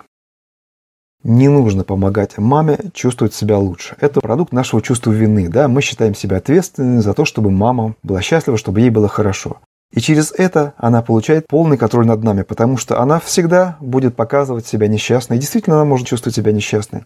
Не 1.27 1.49
нужно 1.49 1.83
помогать 1.83 2.37
маме 2.37 2.77
чувствовать 2.93 3.33
себя 3.33 3.57
лучше. 3.57 3.95
Это 3.99 4.21
продукт 4.21 4.53
нашего 4.53 4.79
чувства 4.79 5.11
вины. 5.11 5.49
Да? 5.49 5.67
Мы 5.67 5.81
считаем 5.81 6.13
себя 6.13 6.37
ответственными 6.37 6.99
за 6.99 7.15
то, 7.15 7.25
чтобы 7.25 7.49
мама 7.49 7.95
была 8.03 8.21
счастлива, 8.21 8.59
чтобы 8.59 8.81
ей 8.81 8.91
было 8.91 9.07
хорошо. 9.07 9.57
И 9.91 10.01
через 10.01 10.31
это 10.31 10.75
она 10.77 11.01
получает 11.01 11.47
полный 11.47 11.79
контроль 11.79 12.05
над 12.05 12.23
нами, 12.23 12.43
потому 12.43 12.77
что 12.77 13.01
она 13.01 13.19
всегда 13.19 13.75
будет 13.79 14.15
показывать 14.15 14.67
себя 14.67 14.87
несчастной. 14.87 15.37
И 15.37 15.39
действительно, 15.39 15.77
она 15.77 15.85
может 15.85 16.05
чувствовать 16.05 16.35
себя 16.35 16.51
несчастной. 16.51 17.05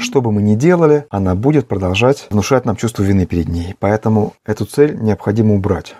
Что 0.00 0.20
бы 0.20 0.32
мы 0.32 0.42
ни 0.42 0.56
делали, 0.56 1.06
она 1.08 1.36
будет 1.36 1.68
продолжать 1.68 2.26
внушать 2.30 2.64
нам 2.64 2.74
чувство 2.74 3.04
вины 3.04 3.26
перед 3.26 3.46
ней. 3.46 3.76
Поэтому 3.78 4.34
эту 4.44 4.64
цель 4.64 5.00
необходимо 5.00 5.54
убрать. 5.54 5.94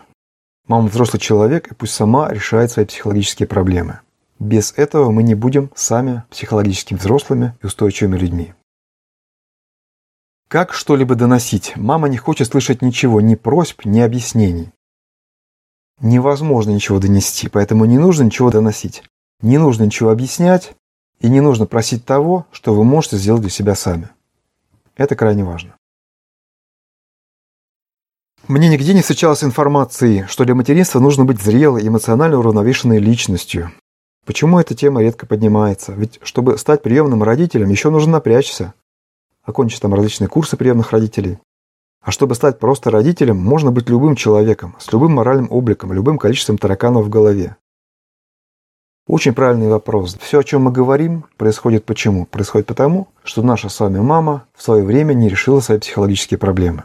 Мама 0.66 0.88
взрослый 0.88 1.20
человек, 1.20 1.70
и 1.70 1.74
пусть 1.76 1.94
сама 1.94 2.28
решает 2.28 2.72
свои 2.72 2.86
психологические 2.86 3.46
проблемы. 3.46 4.00
Без 4.38 4.72
этого 4.76 5.10
мы 5.10 5.22
не 5.22 5.34
будем 5.34 5.70
сами 5.74 6.24
психологически 6.30 6.94
взрослыми 6.94 7.56
и 7.62 7.66
устойчивыми 7.66 8.18
людьми. 8.18 8.54
Как 10.48 10.72
что-либо 10.72 11.14
доносить? 11.14 11.74
Мама 11.76 12.08
не 12.08 12.18
хочет 12.18 12.48
слышать 12.48 12.82
ничего, 12.82 13.20
ни 13.20 13.34
просьб, 13.34 13.84
ни 13.84 14.00
объяснений 14.00 14.72
невозможно 16.00 16.70
ничего 16.70 16.98
донести, 16.98 17.48
поэтому 17.48 17.84
не 17.84 17.98
нужно 17.98 18.24
ничего 18.24 18.50
доносить. 18.50 19.02
Не 19.42 19.58
нужно 19.58 19.84
ничего 19.84 20.10
объяснять 20.10 20.74
и 21.20 21.28
не 21.28 21.40
нужно 21.40 21.66
просить 21.66 22.04
того, 22.04 22.46
что 22.52 22.74
вы 22.74 22.84
можете 22.84 23.16
сделать 23.16 23.42
для 23.42 23.50
себя 23.50 23.74
сами. 23.74 24.08
Это 24.96 25.14
крайне 25.14 25.44
важно. 25.44 25.74
Мне 28.48 28.68
нигде 28.68 28.94
не 28.94 29.02
встречалось 29.02 29.42
информации, 29.42 30.24
что 30.28 30.44
для 30.44 30.54
материнства 30.54 31.00
нужно 31.00 31.24
быть 31.24 31.42
зрелой, 31.42 31.86
эмоционально 31.86 32.38
уравновешенной 32.38 32.98
личностью. 32.98 33.72
Почему 34.26 34.58
эта 34.58 34.74
тема 34.74 35.02
редко 35.02 35.24
поднимается? 35.24 35.92
Ведь 35.92 36.18
чтобы 36.22 36.58
стать 36.58 36.82
приемным 36.82 37.22
родителем, 37.22 37.70
еще 37.70 37.90
нужно 37.90 38.12
напрячься. 38.12 38.74
Окончить 39.44 39.80
там 39.80 39.94
различные 39.94 40.26
курсы 40.26 40.56
приемных 40.56 40.90
родителей. 40.90 41.38
А 42.02 42.10
чтобы 42.10 42.34
стать 42.34 42.58
просто 42.58 42.90
родителем, 42.90 43.36
можно 43.36 43.70
быть 43.70 43.88
любым 43.88 44.16
человеком, 44.16 44.74
с 44.80 44.92
любым 44.92 45.12
моральным 45.12 45.46
обликом, 45.50 45.92
любым 45.92 46.18
количеством 46.18 46.58
тараканов 46.58 47.06
в 47.06 47.08
голове. 47.08 47.56
Очень 49.06 49.34
правильный 49.34 49.68
вопрос. 49.68 50.16
Все, 50.20 50.40
о 50.40 50.44
чем 50.44 50.62
мы 50.62 50.72
говорим, 50.72 51.26
происходит 51.36 51.84
почему? 51.84 52.26
Происходит 52.26 52.66
потому, 52.66 53.06
что 53.22 53.42
наша 53.42 53.68
с 53.68 53.78
вами 53.78 54.00
мама 54.00 54.46
в 54.54 54.62
свое 54.62 54.82
время 54.82 55.14
не 55.14 55.28
решила 55.28 55.60
свои 55.60 55.78
психологические 55.78 56.38
проблемы. 56.38 56.82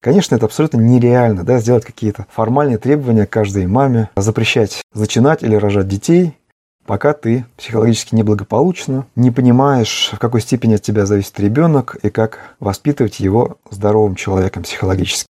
Конечно, 0.00 0.34
это 0.34 0.46
абсолютно 0.46 0.78
нереально, 0.80 1.44
да, 1.44 1.58
сделать 1.58 1.84
какие-то 1.84 2.26
формальные 2.30 2.78
требования 2.78 3.26
каждой 3.26 3.66
маме, 3.66 4.08
запрещать 4.16 4.82
зачинать 4.94 5.42
или 5.42 5.54
рожать 5.54 5.88
детей, 5.88 6.38
пока 6.86 7.12
ты 7.12 7.44
психологически 7.58 8.14
неблагополучно, 8.14 9.06
не 9.14 9.30
понимаешь, 9.30 10.10
в 10.12 10.18
какой 10.18 10.40
степени 10.40 10.74
от 10.74 10.82
тебя 10.82 11.04
зависит 11.04 11.38
ребенок 11.38 11.96
и 12.02 12.08
как 12.08 12.56
воспитывать 12.60 13.20
его 13.20 13.58
здоровым 13.70 14.14
человеком 14.14 14.62
психологически. 14.62 15.26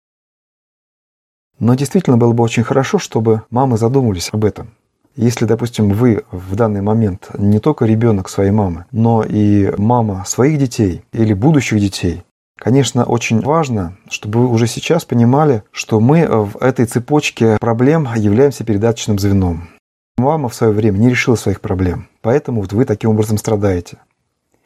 Но 1.59 1.75
действительно 1.75 2.17
было 2.17 2.33
бы 2.33 2.45
очень 2.45 2.63
хорошо, 2.63 2.99
чтобы 2.99 3.43
мамы 3.51 3.77
задумались 3.77 4.31
об 4.33 4.45
этом. 4.45 4.71
Если, 5.17 5.45
допустим, 5.45 5.91
вы 5.91 6.25
в 6.31 6.55
данный 6.55 6.81
момент 6.81 7.29
не 7.37 7.59
только 7.59 7.85
ребенок 7.85 8.29
своей 8.29 8.53
мамы, 8.53 8.87
но 8.93 9.25
и 9.25 9.75
мама 9.77 10.25
своих 10.25 10.59
детей 10.59 11.05
или 11.13 11.35
будущих 11.35 11.81
детей, 11.81 12.23
Конечно, 12.61 13.05
очень 13.05 13.41
важно, 13.41 13.97
чтобы 14.11 14.41
вы 14.41 14.49
уже 14.53 14.67
сейчас 14.67 15.07
понимали, 15.07 15.63
что 15.73 15.99
мы 15.99 16.27
в 16.27 16.59
этой 16.59 16.85
цепочке 16.85 17.57
проблем 17.59 18.07
являемся 18.15 18.65
передаточным 18.65 19.19
звеном. 19.19 19.71
Мама 20.19 20.51
в 20.51 20.55
свое 20.55 20.75
время 20.75 20.99
не 20.99 21.09
решила 21.09 21.37
своих 21.37 21.63
проблем, 21.63 22.07
поэтому 22.21 22.61
вот 22.61 22.75
вы 22.75 22.85
таким 22.85 23.11
образом 23.11 23.39
страдаете. 23.39 23.97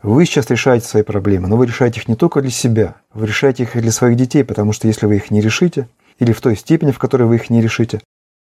Вы 0.02 0.26
сейчас 0.26 0.50
решаете 0.50 0.88
свои 0.88 1.04
проблемы, 1.04 1.46
но 1.46 1.56
вы 1.56 1.66
решаете 1.66 2.00
их 2.00 2.08
не 2.08 2.16
только 2.16 2.42
для 2.42 2.50
себя, 2.50 2.96
вы 3.12 3.28
решаете 3.28 3.62
их 3.62 3.76
и 3.76 3.80
для 3.80 3.92
своих 3.92 4.16
детей, 4.16 4.42
потому 4.42 4.72
что 4.72 4.88
если 4.88 5.06
вы 5.06 5.16
их 5.16 5.30
не 5.30 5.40
решите, 5.40 5.88
или 6.18 6.32
в 6.32 6.40
той 6.40 6.56
степени, 6.56 6.90
в 6.90 6.98
которой 6.98 7.28
вы 7.28 7.36
их 7.36 7.48
не 7.48 7.62
решите, 7.62 8.00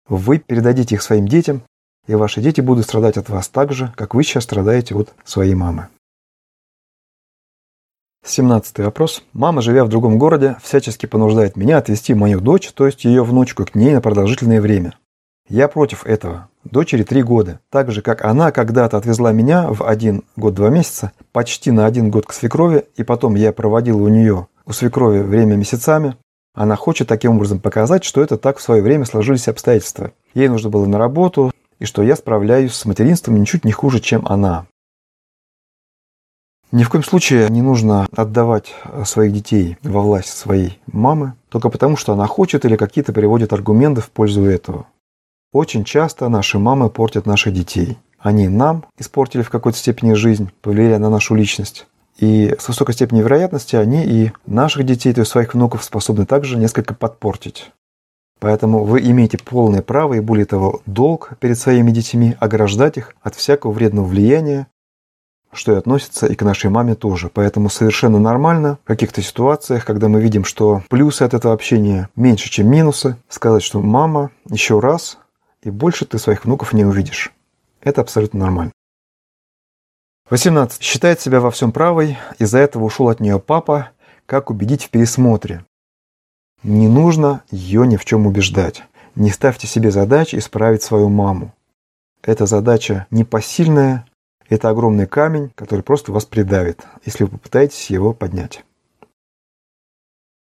вы 0.08 0.38
передадите 0.38 0.94
их 0.94 1.02
своим 1.02 1.26
детям, 1.26 1.62
и 2.06 2.14
ваши 2.14 2.40
дети 2.40 2.60
будут 2.60 2.84
страдать 2.84 3.16
от 3.16 3.28
вас 3.30 3.48
так 3.48 3.72
же, 3.72 3.92
как 3.96 4.14
вы 4.14 4.22
сейчас 4.22 4.44
страдаете 4.44 4.94
от 4.94 5.12
своей 5.24 5.56
мамы. 5.56 5.88
Семнадцатый 8.26 8.84
вопрос. 8.86 9.22
Мама, 9.34 9.60
живя 9.60 9.84
в 9.84 9.88
другом 9.88 10.18
городе, 10.18 10.56
всячески 10.62 11.04
понуждает 11.04 11.56
меня 11.56 11.76
отвезти 11.76 12.14
мою 12.14 12.40
дочь, 12.40 12.72
то 12.72 12.86
есть 12.86 13.04
ее 13.04 13.22
внучку, 13.22 13.66
к 13.66 13.74
ней 13.74 13.92
на 13.92 14.00
продолжительное 14.00 14.62
время. 14.62 14.94
Я 15.46 15.68
против 15.68 16.06
этого. 16.06 16.48
дочери 16.64 17.02
3 17.02 17.22
года. 17.22 17.60
Так 17.70 17.92
же, 17.92 18.00
как 18.00 18.24
она 18.24 18.50
когда-то 18.50 18.96
отвезла 18.96 19.32
меня 19.32 19.68
в 19.68 19.86
один 19.86 20.22
год 20.36 20.54
2 20.54 20.70
месяца, 20.70 21.12
почти 21.32 21.70
на 21.70 21.84
один 21.84 22.10
год 22.10 22.24
к 22.24 22.32
свекрови, 22.32 22.86
и 22.96 23.02
потом 23.02 23.34
я 23.34 23.52
проводил 23.52 24.02
у 24.02 24.08
нее, 24.08 24.46
у 24.64 24.72
свекрови, 24.72 25.20
время 25.20 25.56
месяцами, 25.56 26.16
она 26.54 26.76
хочет 26.76 27.08
таким 27.08 27.32
образом 27.32 27.58
показать, 27.58 28.04
что 28.04 28.22
это 28.22 28.38
так 28.38 28.56
в 28.56 28.62
свое 28.62 28.80
время 28.80 29.04
сложились 29.04 29.48
обстоятельства. 29.48 30.12
Ей 30.32 30.48
нужно 30.48 30.70
было 30.70 30.86
на 30.86 30.96
работу, 30.96 31.52
и 31.78 31.84
что 31.84 32.02
я 32.02 32.16
справляюсь 32.16 32.72
с 32.72 32.86
материнством 32.86 33.38
ничуть 33.38 33.66
не 33.66 33.72
хуже, 33.72 34.00
чем 34.00 34.24
она. 34.26 34.66
Ни 36.74 36.82
в 36.82 36.90
коем 36.90 37.04
случае 37.04 37.48
не 37.50 37.62
нужно 37.62 38.08
отдавать 38.16 38.74
своих 39.04 39.32
детей 39.32 39.78
во 39.84 40.02
власть 40.02 40.36
своей 40.36 40.80
мамы, 40.88 41.34
только 41.48 41.68
потому, 41.68 41.96
что 41.96 42.14
она 42.14 42.26
хочет 42.26 42.64
или 42.64 42.74
какие-то 42.74 43.12
приводят 43.12 43.52
аргументы 43.52 44.00
в 44.00 44.10
пользу 44.10 44.42
этого. 44.46 44.88
Очень 45.52 45.84
часто 45.84 46.28
наши 46.28 46.58
мамы 46.58 46.90
портят 46.90 47.26
наших 47.26 47.54
детей. 47.54 47.96
Они 48.18 48.48
нам 48.48 48.86
испортили 48.98 49.42
в 49.42 49.50
какой-то 49.50 49.78
степени 49.78 50.14
жизнь, 50.14 50.50
повлияли 50.62 50.96
на 50.96 51.10
нашу 51.10 51.36
личность. 51.36 51.86
И 52.18 52.56
с 52.58 52.66
высокой 52.66 52.96
степенью 52.96 53.22
вероятности 53.22 53.76
они 53.76 54.04
и 54.04 54.32
наших 54.44 54.84
детей, 54.84 55.12
то 55.14 55.20
есть 55.20 55.30
своих 55.30 55.54
внуков, 55.54 55.84
способны 55.84 56.26
также 56.26 56.58
несколько 56.58 56.92
подпортить. 56.92 57.70
Поэтому 58.40 58.82
вы 58.82 59.00
имеете 59.00 59.38
полное 59.38 59.80
право 59.80 60.14
и, 60.14 60.20
более 60.20 60.44
того, 60.44 60.82
долг 60.86 61.34
перед 61.38 61.56
своими 61.56 61.92
детьми 61.92 62.34
ограждать 62.40 62.96
их 62.96 63.14
от 63.22 63.36
всякого 63.36 63.70
вредного 63.70 64.06
влияния, 64.06 64.66
что 65.54 65.72
и 65.72 65.76
относится 65.76 66.26
и 66.26 66.34
к 66.34 66.42
нашей 66.42 66.70
маме 66.70 66.94
тоже. 66.94 67.30
Поэтому 67.32 67.68
совершенно 67.70 68.18
нормально 68.18 68.78
в 68.84 68.86
каких-то 68.86 69.22
ситуациях, 69.22 69.84
когда 69.84 70.08
мы 70.08 70.20
видим, 70.20 70.44
что 70.44 70.82
плюсы 70.88 71.22
от 71.22 71.34
этого 71.34 71.54
общения 71.54 72.08
меньше, 72.16 72.50
чем 72.50 72.68
минусы, 72.68 73.16
сказать, 73.28 73.62
что 73.62 73.80
мама, 73.80 74.30
еще 74.48 74.80
раз, 74.80 75.18
и 75.62 75.70
больше 75.70 76.04
ты 76.04 76.18
своих 76.18 76.44
внуков 76.44 76.72
не 76.72 76.84
увидишь. 76.84 77.32
Это 77.80 78.00
абсолютно 78.00 78.40
нормально. 78.40 78.72
18. 80.30 80.82
Считает 80.82 81.20
себя 81.20 81.40
во 81.40 81.50
всем 81.50 81.70
правой, 81.70 82.18
из-за 82.38 82.58
этого 82.58 82.84
ушел 82.84 83.08
от 83.08 83.20
нее 83.20 83.38
папа. 83.38 83.90
Как 84.26 84.50
убедить 84.50 84.84
в 84.84 84.90
пересмотре? 84.90 85.66
Не 86.62 86.88
нужно 86.88 87.42
ее 87.50 87.86
ни 87.86 87.96
в 87.96 88.06
чем 88.06 88.26
убеждать. 88.26 88.84
Не 89.14 89.30
ставьте 89.30 89.66
себе 89.66 89.90
задачи 89.90 90.36
исправить 90.36 90.82
свою 90.82 91.10
маму. 91.10 91.52
Эта 92.22 92.46
задача 92.46 93.06
непосильная, 93.10 94.06
это 94.48 94.68
огромный 94.68 95.06
камень, 95.06 95.50
который 95.54 95.82
просто 95.82 96.12
вас 96.12 96.24
придавит, 96.24 96.84
если 97.04 97.24
вы 97.24 97.30
попытаетесь 97.30 97.90
его 97.90 98.12
поднять. 98.12 98.64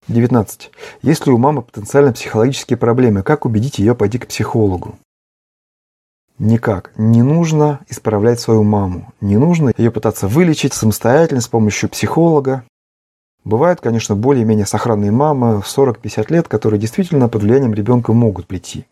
19. 0.09 0.71
Если 1.03 1.31
у 1.31 1.39
мамы 1.39 1.63
потенциально 1.63 2.13
психологические 2.13 2.79
проблемы, 2.79 3.23
как 3.23 3.45
убедить 3.45 3.79
ее 3.79 3.95
пойти 3.95 4.19
к 4.19 4.27
психологу? 4.27 4.99
Никак. 6.39 6.93
Не 6.97 7.23
нужно 7.23 7.81
исправлять 7.89 8.41
свою 8.41 8.63
маму. 8.63 9.13
Не 9.21 9.37
нужно 9.37 9.73
ее 9.77 9.91
пытаться 9.91 10.29
вылечить 10.29 10.73
самостоятельно 10.73 11.41
с 11.41 11.49
помощью 11.49 11.89
психолога. 11.89 12.65
Бывают, 13.45 13.81
конечно, 13.81 14.15
более-менее 14.15 14.67
сохранные 14.67 15.11
мамы 15.11 15.61
в 15.61 15.67
40-50 15.67 16.33
лет, 16.33 16.49
которые 16.49 16.81
действительно 16.81 17.29
под 17.29 17.43
влиянием 17.43 17.75
ребенка 17.75 18.13
могут 18.13 18.47
прийти. 18.47 18.87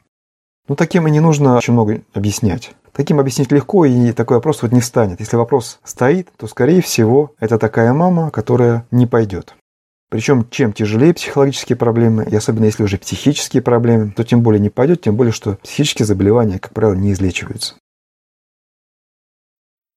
Но 0.68 0.74
таким 0.74 1.06
и 1.06 1.10
не 1.10 1.20
нужно 1.20 1.56
очень 1.56 1.72
много 1.72 2.02
объяснять. 2.12 2.74
Таким 2.96 3.20
объяснить 3.20 3.52
легко, 3.52 3.84
и 3.84 4.12
такой 4.12 4.38
вопрос 4.38 4.62
вот 4.62 4.72
не 4.72 4.80
встанет. 4.80 5.20
Если 5.20 5.36
вопрос 5.36 5.80
стоит, 5.84 6.30
то, 6.38 6.46
скорее 6.46 6.80
всего, 6.80 7.34
это 7.38 7.58
такая 7.58 7.92
мама, 7.92 8.30
которая 8.30 8.86
не 8.90 9.06
пойдет. 9.06 9.54
Причем, 10.08 10.48
чем 10.48 10.72
тяжелее 10.72 11.12
психологические 11.12 11.76
проблемы, 11.76 12.24
и 12.24 12.34
особенно 12.34 12.64
если 12.64 12.84
уже 12.84 12.96
психические 12.96 13.62
проблемы, 13.62 14.12
то 14.12 14.24
тем 14.24 14.40
более 14.40 14.60
не 14.60 14.70
пойдет, 14.70 15.02
тем 15.02 15.14
более, 15.14 15.32
что 15.32 15.58
психические 15.62 16.06
заболевания, 16.06 16.58
как 16.58 16.72
правило, 16.72 16.94
не 16.94 17.12
излечиваются. 17.12 17.74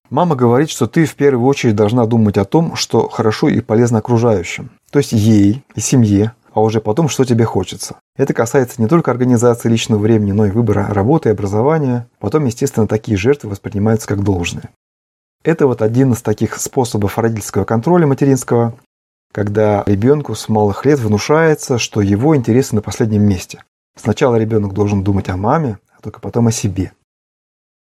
Мама 0.10 0.36
говорит, 0.36 0.70
что 0.70 0.86
ты 0.86 1.06
в 1.06 1.16
первую 1.16 1.48
очередь 1.48 1.78
должна 1.78 2.06
думать 2.06 2.38
о 2.38 2.44
том, 2.44 2.76
что 2.76 3.08
хорошо 3.08 3.48
и 3.48 3.62
полезно 3.62 4.00
окружающим. 4.00 4.72
То 4.92 5.00
есть 5.00 5.14
ей 5.14 5.64
и 5.74 5.80
семье, 5.80 6.34
а 6.54 6.62
уже 6.62 6.82
потом, 6.82 7.10
что 7.10 7.26
тебе 7.26 7.46
хочется. 7.46 7.98
Это 8.16 8.34
касается 8.34 8.82
не 8.82 8.88
только 8.88 9.12
организации 9.12 9.70
личного 9.70 10.00
времени, 10.00 10.32
но 10.32 10.46
и 10.46 10.52
выбора 10.52 10.88
работы 10.90 11.30
и 11.30 11.32
образования. 11.32 12.08
Потом, 12.20 12.46
естественно, 12.46 12.88
такие 12.88 13.18
жертвы 13.18 13.50
воспринимаются 13.50 14.08
как 14.08 14.24
должные. 14.24 14.70
Это 15.44 15.68
вот 15.68 15.82
один 15.82 16.14
из 16.14 16.22
таких 16.22 16.58
способов 16.58 17.18
родительского 17.18 17.64
контроля 17.64 18.06
материнского, 18.06 18.76
когда 19.32 19.84
ребенку 19.86 20.36
с 20.36 20.50
малых 20.50 20.86
лет 20.86 21.00
внушается, 21.00 21.78
что 21.78 22.02
его 22.02 22.36
интересы 22.36 22.76
на 22.76 22.82
последнем 22.82 23.24
месте. 23.24 23.64
Сначала 23.96 24.36
ребенок 24.36 24.74
должен 24.74 25.04
думать 25.04 25.30
о 25.30 25.38
маме, 25.38 25.80
а 25.98 26.02
только 26.02 26.20
потом 26.20 26.48
о 26.48 26.52
себе. 26.52 26.92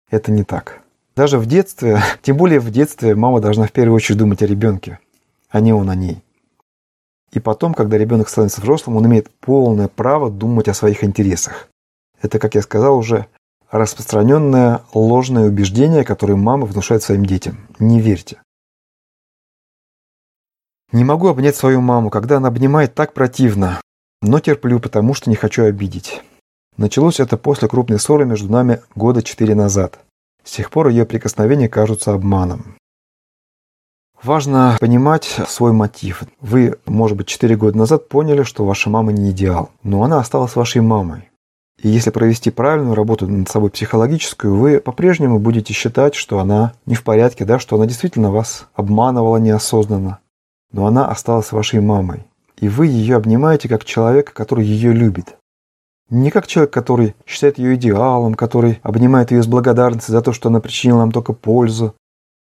Это 0.10 0.32
не 0.32 0.44
так. 0.44 0.82
Даже 1.16 1.40
в 1.40 1.48
детстве, 1.48 2.00
тем 2.22 2.38
более 2.38 2.60
в 2.60 2.70
детстве, 2.70 3.16
мама 3.16 3.42
должна 3.42 3.66
в 3.66 3.72
первую 3.72 3.96
очередь 3.96 4.20
думать 4.20 4.44
о 4.44 4.48
ребенке, 4.48 5.00
а 5.50 5.60
не 5.60 5.74
он 5.74 5.90
о 5.90 5.96
ней. 5.96 6.24
И 7.32 7.40
потом, 7.40 7.74
когда 7.74 7.98
ребенок 7.98 8.30
становится 8.30 8.62
взрослым, 8.62 8.98
он 8.98 9.06
имеет 9.08 9.30
полное 9.30 9.88
право 9.88 10.32
думать 10.32 10.68
о 10.68 10.74
своих 10.74 11.04
интересах. 11.04 11.68
Это, 12.22 12.40
как 12.40 12.56
я 12.56 12.62
сказал 12.62 12.98
уже, 12.98 13.28
распространенное 13.70 14.82
ложное 14.94 15.48
убеждение, 15.48 16.04
которое 16.04 16.36
мама 16.36 16.66
внушает 16.66 17.04
своим 17.04 17.26
детям. 17.26 17.68
Не 17.80 18.00
верьте. 18.00 18.42
Не 20.94 21.04
могу 21.04 21.28
обнять 21.28 21.56
свою 21.58 21.82
маму, 21.82 22.10
когда 22.10 22.38
она 22.38 22.48
обнимает 22.48 22.96
так 22.96 23.14
противно, 23.14 23.82
но 24.22 24.40
терплю, 24.40 24.80
потому 24.80 25.14
что 25.14 25.30
не 25.30 25.36
хочу 25.36 25.66
обидеть. 25.66 26.22
Началось 26.78 27.20
это 27.20 27.38
после 27.38 27.68
крупной 27.68 28.00
ссоры 28.00 28.26
между 28.26 28.52
нами 28.52 28.82
года 28.96 29.22
четыре 29.22 29.54
назад. 29.54 30.00
С 30.44 30.52
тех 30.52 30.72
пор 30.72 30.88
ее 30.88 31.06
прикосновения 31.06 31.68
кажутся 31.68 32.14
обманом. 32.14 32.78
Важно 34.24 34.78
понимать 34.80 35.40
свой 35.48 35.74
мотив. 35.74 36.24
Вы, 36.42 36.78
может 36.86 37.18
быть, 37.18 37.28
4 37.28 37.56
года 37.56 37.78
назад 37.78 38.10
поняли, 38.10 38.44
что 38.44 38.66
ваша 38.66 38.90
мама 38.90 39.12
не 39.12 39.32
идеал, 39.32 39.70
но 39.84 40.04
она 40.04 40.20
осталась 40.20 40.56
вашей 40.56 40.82
мамой. 40.82 41.30
И 41.82 41.90
если 41.90 42.10
провести 42.10 42.50
правильную 42.50 42.96
работу 42.96 43.28
над 43.28 43.48
собой 43.48 43.70
психологическую, 43.70 44.56
вы 44.56 44.80
по-прежнему 44.80 45.38
будете 45.38 45.74
считать, 45.74 46.16
что 46.16 46.40
она 46.40 46.74
не 46.88 46.96
в 46.96 47.04
порядке, 47.04 47.46
да, 47.46 47.60
что 47.60 47.76
она 47.76 47.86
действительно 47.86 48.32
вас 48.32 48.68
обманывала 48.74 49.38
неосознанно. 49.38 50.20
Но 50.72 50.88
она 50.88 51.08
осталась 51.08 51.52
вашей 51.52 51.80
мамой. 51.80 52.26
И 52.58 52.68
вы 52.68 52.88
ее 52.88 53.16
обнимаете 53.16 53.70
как 53.70 53.86
человека, 53.86 54.34
который 54.34 54.66
ее 54.66 54.92
любит. 54.92 55.38
Не 56.10 56.32
как 56.32 56.48
человек, 56.48 56.74
который 56.74 57.16
считает 57.28 57.60
ее 57.60 57.76
идеалом, 57.76 58.34
который 58.34 58.80
обнимает 58.82 59.32
ее 59.32 59.44
с 59.44 59.48
благодарностью 59.48 60.14
за 60.14 60.22
то, 60.22 60.34
что 60.34 60.50
она 60.50 60.60
причинила 60.60 61.00
вам 61.00 61.12
только 61.12 61.34
пользу, 61.34 61.94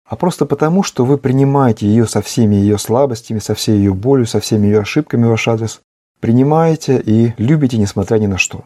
а 0.09 0.15
просто 0.15 0.47
потому, 0.47 0.81
что 0.81 1.05
вы 1.05 1.19
принимаете 1.19 1.85
ее 1.87 2.07
со 2.07 2.23
всеми 2.23 2.55
ее 2.55 2.79
слабостями, 2.79 3.37
со 3.37 3.53
всей 3.53 3.77
ее 3.77 3.93
болью, 3.93 4.25
со 4.25 4.39
всеми 4.39 4.65
ее 4.65 4.79
ошибками 4.79 5.25
в 5.25 5.29
ваш 5.29 5.47
адрес, 5.47 5.81
принимаете 6.19 6.99
и 6.99 7.33
любите, 7.37 7.77
несмотря 7.77 8.17
ни 8.17 8.25
на 8.25 8.39
что. 8.39 8.65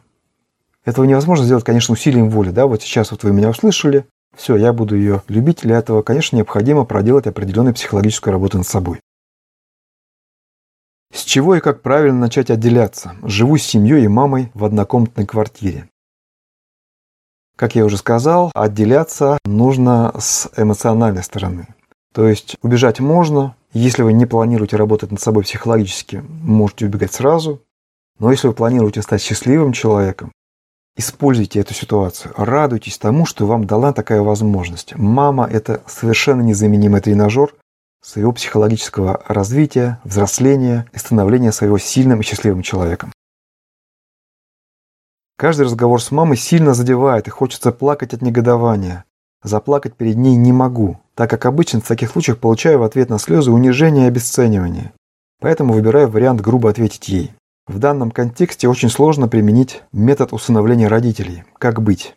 Этого 0.86 1.04
невозможно 1.04 1.46
сделать, 1.46 1.66
конечно, 1.66 1.92
усилием 1.94 2.30
воли. 2.30 2.52
Да? 2.52 2.66
Вот 2.66 2.82
сейчас 2.82 3.12
вот 3.12 3.24
вы 3.24 3.34
меня 3.34 3.50
услышали, 3.50 4.06
все, 4.36 4.56
я 4.56 4.72
буду 4.72 4.96
ее 4.96 5.22
любить. 5.28 5.60
Для 5.64 5.78
этого, 5.78 6.02
конечно, 6.02 6.38
необходимо 6.38 6.86
проделать 6.86 7.28
определенную 7.28 7.74
психологическую 7.74 8.32
работу 8.32 8.58
над 8.58 8.68
собой. 8.68 9.02
С 11.14 11.24
чего 11.24 11.56
и 11.56 11.60
как 11.60 11.82
правильно 11.82 12.20
начать 12.20 12.50
отделяться? 12.52 13.16
Живу 13.22 13.58
с 13.58 13.64
семьей 13.64 14.06
и 14.06 14.08
мамой 14.08 14.50
в 14.54 14.64
однокомнатной 14.64 15.26
квартире. 15.26 15.90
Как 17.56 17.76
я 17.76 17.86
уже 17.86 17.98
сказал, 17.98 18.52
отделяться 18.56 19.38
нужно 19.46 20.14
с 20.18 20.50
эмоциональной 20.58 21.24
стороны. 21.24 21.68
То 22.14 22.28
есть 22.28 22.58
убежать 22.62 23.00
можно, 23.00 23.56
если 23.74 24.04
вы 24.04 24.14
не 24.14 24.26
планируете 24.26 24.78
работать 24.78 25.12
над 25.12 25.22
собой 25.22 25.44
психологически, 25.44 26.24
можете 26.42 26.86
убегать 26.86 27.14
сразу. 27.14 27.62
Но 28.20 28.32
если 28.32 28.48
вы 28.48 28.54
планируете 28.54 29.02
стать 29.02 29.22
счастливым 29.22 29.72
человеком, 29.74 30.32
используйте 30.96 31.60
эту 31.60 31.74
ситуацию, 31.74 32.34
радуйтесь 32.38 32.98
тому, 32.98 33.26
что 33.26 33.46
вам 33.46 33.66
дала 33.66 33.94
такая 33.94 34.22
возможность. 34.22 34.96
Мама– 34.96 35.48
это 35.52 35.82
совершенно 35.88 36.42
незаменимый 36.42 37.02
тренажер 37.02 37.54
своего 38.04 38.32
психологического 38.32 39.24
развития, 39.28 40.00
взросления 40.04 40.86
и 40.94 40.98
становления 40.98 41.52
своего 41.52 41.78
сильным 41.78 42.20
и 42.22 42.24
счастливым 42.24 42.62
человеком. 42.62 43.12
Каждый 45.38 45.64
разговор 45.64 46.02
с 46.02 46.12
мамой 46.12 46.38
сильно 46.38 46.74
задевает 46.74 47.28
и 47.28 47.32
хочется 47.32 47.72
плакать 47.72 48.14
от 48.14 48.22
негодования. 48.22 49.06
Заплакать 49.44 49.96
перед 49.96 50.16
ней 50.16 50.36
не 50.36 50.54
могу, 50.54 51.00
так 51.16 51.30
как 51.30 51.46
обычно 51.46 51.82
в 51.82 51.88
таких 51.88 52.12
случаях 52.12 52.38
получаю 52.38 52.80
в 52.80 52.84
ответ 52.84 53.10
на 53.10 53.20
слезы 53.20 53.52
унижение 53.52 54.06
и 54.06 54.08
обесценивание. 54.08 54.94
Поэтому 55.42 55.74
выбираю 55.74 56.08
вариант 56.08 56.40
грубо 56.40 56.70
ответить 56.70 57.10
ей. 57.10 57.34
В 57.68 57.80
данном 57.80 58.12
контексте 58.12 58.68
очень 58.68 58.90
сложно 58.90 59.28
применить 59.28 59.84
метод 59.92 60.34
усыновления 60.34 60.88
родителей. 60.88 61.44
Как 61.58 61.82
быть? 61.82 62.16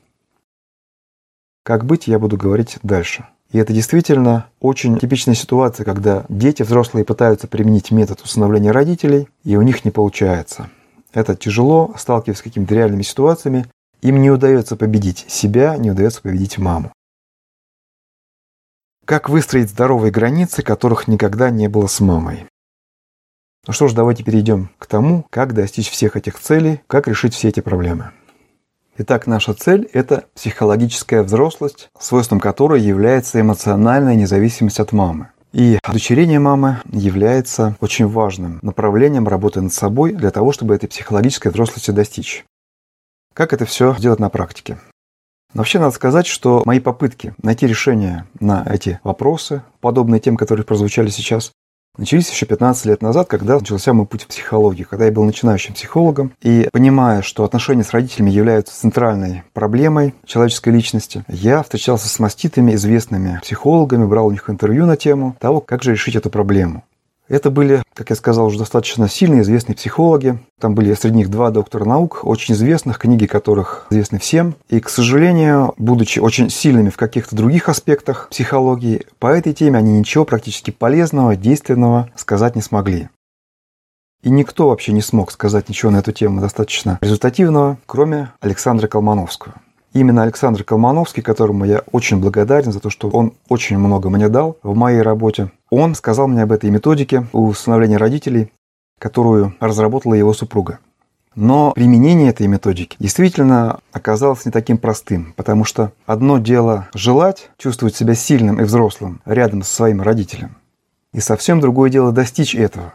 Как 1.64 1.84
быть, 1.84 2.06
я 2.06 2.18
буду 2.18 2.36
говорить 2.36 2.78
дальше. 2.82 3.26
И 3.50 3.58
это 3.58 3.72
действительно 3.72 4.46
очень 4.60 4.98
типичная 4.98 5.34
ситуация, 5.34 5.84
когда 5.84 6.24
дети, 6.28 6.62
взрослые 6.62 7.04
пытаются 7.04 7.48
применить 7.48 7.90
метод 7.90 8.20
усыновления 8.22 8.72
родителей, 8.72 9.28
и 9.44 9.56
у 9.56 9.62
них 9.62 9.84
не 9.84 9.90
получается. 9.90 10.68
Это 11.16 11.34
тяжело, 11.34 11.94
сталкиваясь 11.96 12.40
с 12.40 12.42
какими-то 12.42 12.74
реальными 12.74 13.00
ситуациями. 13.00 13.64
Им 14.02 14.20
не 14.20 14.30
удается 14.30 14.76
победить 14.76 15.24
себя, 15.28 15.74
не 15.78 15.90
удается 15.90 16.20
победить 16.20 16.58
маму. 16.58 16.92
Как 19.06 19.30
выстроить 19.30 19.70
здоровые 19.70 20.12
границы, 20.12 20.60
которых 20.60 21.08
никогда 21.08 21.48
не 21.48 21.68
было 21.68 21.86
с 21.86 22.00
мамой? 22.00 22.44
Ну 23.66 23.72
что 23.72 23.88
ж, 23.88 23.94
давайте 23.94 24.24
перейдем 24.24 24.68
к 24.76 24.84
тому, 24.84 25.24
как 25.30 25.54
достичь 25.54 25.88
всех 25.88 26.16
этих 26.16 26.38
целей, 26.38 26.82
как 26.86 27.08
решить 27.08 27.32
все 27.32 27.48
эти 27.48 27.60
проблемы. 27.60 28.10
Итак, 28.98 29.26
наша 29.26 29.54
цель– 29.54 29.88
это 29.94 30.26
психологическая 30.34 31.22
взрослость, 31.22 31.88
свойством 31.98 32.40
которой 32.40 32.82
является 32.82 33.40
эмоциональная 33.40 34.16
независимость 34.16 34.80
от 34.80 34.92
мамы. 34.92 35.30
И 35.56 35.78
удочерение 35.88 36.38
мамы 36.38 36.82
является 36.92 37.76
очень 37.80 38.06
важным 38.06 38.58
направлением 38.60 39.26
работы 39.26 39.62
над 39.62 39.72
собой 39.72 40.12
для 40.12 40.30
того, 40.30 40.52
чтобы 40.52 40.74
этой 40.74 40.86
психологической 40.86 41.50
взрослости 41.50 41.92
достичь. 41.92 42.44
Как 43.32 43.54
это 43.54 43.64
все 43.64 43.96
делать 43.98 44.20
на 44.20 44.28
практике? 44.28 44.76
вообще 45.54 45.78
надо 45.78 45.94
сказать, 45.94 46.26
что 46.26 46.62
мои 46.66 46.78
попытки 46.78 47.34
найти 47.42 47.66
решение 47.66 48.26
на 48.38 48.66
эти 48.68 49.00
вопросы, 49.02 49.62
подобные 49.80 50.20
тем, 50.20 50.36
которые 50.36 50.66
прозвучали 50.66 51.08
сейчас, 51.08 51.52
начались 51.98 52.30
еще 52.30 52.46
15 52.46 52.86
лет 52.86 53.02
назад, 53.02 53.28
когда 53.28 53.58
начался 53.58 53.92
мой 53.92 54.06
путь 54.06 54.22
в 54.22 54.26
психологии, 54.26 54.84
когда 54.84 55.06
я 55.06 55.12
был 55.12 55.24
начинающим 55.24 55.74
психологом. 55.74 56.32
И 56.42 56.68
понимая, 56.72 57.22
что 57.22 57.44
отношения 57.44 57.84
с 57.84 57.90
родителями 57.90 58.30
являются 58.30 58.78
центральной 58.78 59.42
проблемой 59.52 60.14
человеческой 60.24 60.70
личности, 60.70 61.24
я 61.28 61.62
встречался 61.62 62.08
с 62.08 62.18
маститыми 62.18 62.74
известными 62.74 63.40
психологами, 63.42 64.04
брал 64.04 64.26
у 64.26 64.30
них 64.30 64.48
интервью 64.50 64.86
на 64.86 64.96
тему 64.96 65.36
того, 65.40 65.60
как 65.60 65.82
же 65.82 65.92
решить 65.92 66.16
эту 66.16 66.30
проблему. 66.30 66.84
Это 67.28 67.50
были, 67.50 67.82
как 67.94 68.10
я 68.10 68.16
сказал, 68.16 68.46
уже 68.46 68.58
достаточно 68.58 69.08
сильные, 69.08 69.42
известные 69.42 69.74
психологи. 69.74 70.38
Там 70.60 70.74
были 70.74 70.94
среди 70.94 71.16
них 71.16 71.30
два 71.30 71.50
доктора 71.50 71.84
наук, 71.84 72.20
очень 72.22 72.54
известных, 72.54 72.98
книги 72.98 73.26
которых 73.26 73.86
известны 73.90 74.18
всем. 74.18 74.54
И, 74.68 74.78
к 74.78 74.88
сожалению, 74.88 75.74
будучи 75.76 76.20
очень 76.20 76.50
сильными 76.50 76.90
в 76.90 76.96
каких-то 76.96 77.34
других 77.34 77.68
аспектах 77.68 78.28
психологии, 78.30 79.06
по 79.18 79.26
этой 79.26 79.52
теме 79.52 79.78
они 79.78 79.98
ничего 79.98 80.24
практически 80.24 80.70
полезного, 80.70 81.34
действенного 81.36 82.10
сказать 82.14 82.54
не 82.54 82.62
смогли. 82.62 83.08
И 84.22 84.30
никто 84.30 84.68
вообще 84.68 84.92
не 84.92 85.02
смог 85.02 85.30
сказать 85.30 85.68
ничего 85.68 85.90
на 85.90 85.98
эту 85.98 86.12
тему 86.12 86.40
достаточно 86.40 86.98
результативного, 87.00 87.78
кроме 87.86 88.32
Александра 88.40 88.88
Колмановского. 88.88 89.54
Именно 89.96 90.24
Александр 90.24 90.62
Колмановский, 90.62 91.22
которому 91.22 91.64
я 91.64 91.82
очень 91.90 92.18
благодарен 92.18 92.70
за 92.70 92.80
то, 92.80 92.90
что 92.90 93.08
он 93.08 93.32
очень 93.48 93.78
много 93.78 94.10
мне 94.10 94.28
дал 94.28 94.58
в 94.62 94.76
моей 94.76 95.00
работе, 95.00 95.50
он 95.70 95.94
сказал 95.94 96.28
мне 96.28 96.42
об 96.42 96.52
этой 96.52 96.68
методике 96.68 97.26
установления 97.32 97.96
родителей, 97.96 98.52
которую 99.00 99.54
разработала 99.58 100.12
его 100.12 100.34
супруга. 100.34 100.80
Но 101.34 101.72
применение 101.72 102.28
этой 102.28 102.46
методики 102.46 102.98
действительно 103.00 103.80
оказалось 103.90 104.44
не 104.44 104.52
таким 104.52 104.76
простым, 104.76 105.32
потому 105.34 105.64
что 105.64 105.92
одно 106.04 106.36
дело 106.36 106.88
желать 106.92 107.48
чувствовать 107.56 107.96
себя 107.96 108.14
сильным 108.14 108.60
и 108.60 108.64
взрослым 108.64 109.22
рядом 109.24 109.62
со 109.62 109.74
своим 109.74 110.02
родителем, 110.02 110.56
и 111.14 111.20
совсем 111.20 111.58
другое 111.58 111.88
дело 111.88 112.12
достичь 112.12 112.54
этого. 112.54 112.92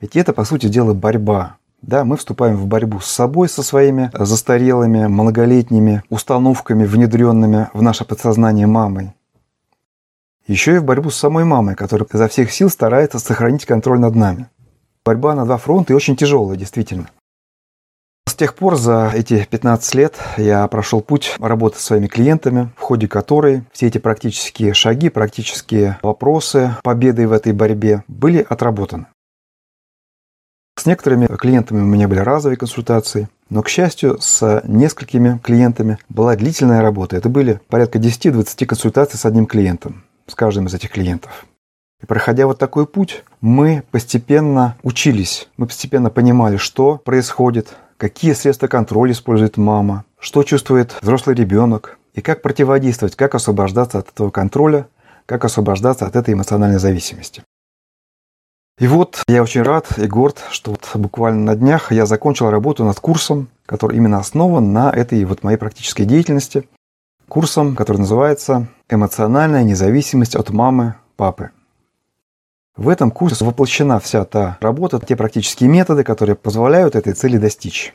Ведь 0.00 0.14
это, 0.14 0.32
по 0.32 0.44
сути 0.44 0.68
дела, 0.68 0.94
борьба. 0.94 1.56
Да, 1.86 2.04
мы 2.04 2.16
вступаем 2.16 2.56
в 2.56 2.66
борьбу 2.66 2.98
с 2.98 3.06
собой, 3.06 3.48
со 3.48 3.62
своими 3.62 4.10
застарелыми, 4.12 5.06
многолетними 5.06 6.02
установками, 6.08 6.84
внедренными 6.84 7.68
в 7.72 7.80
наше 7.80 8.04
подсознание 8.04 8.66
мамой. 8.66 9.14
Еще 10.48 10.74
и 10.74 10.78
в 10.78 10.84
борьбу 10.84 11.10
с 11.10 11.16
самой 11.16 11.44
мамой, 11.44 11.76
которая 11.76 12.08
изо 12.12 12.26
всех 12.26 12.50
сил 12.50 12.70
старается 12.70 13.20
сохранить 13.20 13.66
контроль 13.66 14.00
над 14.00 14.16
нами. 14.16 14.48
Борьба 15.04 15.36
на 15.36 15.44
два 15.44 15.58
фронта 15.58 15.92
и 15.92 15.96
очень 15.96 16.16
тяжелая, 16.16 16.56
действительно. 16.56 17.08
С 18.28 18.34
тех 18.34 18.56
пор 18.56 18.74
за 18.74 19.12
эти 19.14 19.46
15 19.48 19.94
лет 19.94 20.16
я 20.38 20.66
прошел 20.66 21.00
путь 21.00 21.36
работы 21.38 21.78
с 21.78 21.82
своими 21.82 22.08
клиентами, 22.08 22.68
в 22.76 22.80
ходе 22.80 23.06
которой 23.06 23.62
все 23.70 23.86
эти 23.86 23.98
практические 23.98 24.74
шаги, 24.74 25.08
практические 25.08 26.00
вопросы 26.02 26.74
победы 26.82 27.28
в 27.28 27.32
этой 27.32 27.52
борьбе 27.52 28.02
были 28.08 28.44
отработаны. 28.48 29.06
С 30.78 30.84
некоторыми 30.84 31.26
клиентами 31.26 31.80
у 31.80 31.86
меня 31.86 32.06
были 32.06 32.20
разовые 32.20 32.58
консультации, 32.58 33.28
но, 33.48 33.62
к 33.62 33.68
счастью, 33.68 34.18
с 34.20 34.62
несколькими 34.64 35.40
клиентами 35.42 35.98
была 36.08 36.36
длительная 36.36 36.82
работа. 36.82 37.16
Это 37.16 37.28
были 37.28 37.60
порядка 37.68 37.98
10-20 37.98 38.66
консультаций 38.66 39.18
с 39.18 39.24
одним 39.24 39.46
клиентом, 39.46 40.04
с 40.26 40.34
каждым 40.34 40.66
из 40.66 40.74
этих 40.74 40.90
клиентов. 40.90 41.46
И 42.02 42.06
проходя 42.06 42.46
вот 42.46 42.58
такой 42.58 42.86
путь, 42.86 43.24
мы 43.40 43.82
постепенно 43.90 44.76
учились, 44.82 45.48
мы 45.56 45.66
постепенно 45.66 46.10
понимали, 46.10 46.58
что 46.58 46.98
происходит, 46.98 47.74
какие 47.96 48.34
средства 48.34 48.66
контроля 48.66 49.12
использует 49.12 49.56
мама, 49.56 50.04
что 50.20 50.42
чувствует 50.42 50.94
взрослый 51.00 51.34
ребенок, 51.34 51.98
и 52.12 52.20
как 52.20 52.42
противодействовать, 52.42 53.16
как 53.16 53.34
освобождаться 53.34 53.98
от 53.98 54.10
этого 54.10 54.30
контроля, 54.30 54.88
как 55.24 55.44
освобождаться 55.44 56.06
от 56.06 56.16
этой 56.16 56.34
эмоциональной 56.34 56.78
зависимости. 56.78 57.42
И 58.78 58.88
вот 58.88 59.22
я 59.26 59.42
очень 59.42 59.62
рад 59.62 59.98
и 59.98 60.06
горд, 60.06 60.44
что 60.50 60.72
вот 60.72 60.90
буквально 60.94 61.42
на 61.44 61.56
днях 61.56 61.92
я 61.92 62.04
закончил 62.04 62.50
работу 62.50 62.84
над 62.84 63.00
курсом, 63.00 63.48
который 63.64 63.96
именно 63.96 64.18
основан 64.18 64.74
на 64.74 64.90
этой 64.90 65.24
вот 65.24 65.42
моей 65.42 65.56
практической 65.56 66.04
деятельности. 66.04 66.68
Курсом, 67.26 67.74
который 67.74 67.98
называется 67.98 68.68
«Эмоциональная 68.90 69.64
независимость 69.64 70.36
от 70.36 70.50
мамы, 70.50 70.94
папы». 71.16 71.52
В 72.76 72.90
этом 72.90 73.10
курсе 73.10 73.46
воплощена 73.46 73.98
вся 73.98 74.26
та 74.26 74.58
работа, 74.60 75.00
те 75.00 75.16
практические 75.16 75.70
методы, 75.70 76.04
которые 76.04 76.36
позволяют 76.36 76.94
этой 76.94 77.14
цели 77.14 77.38
достичь. 77.38 77.94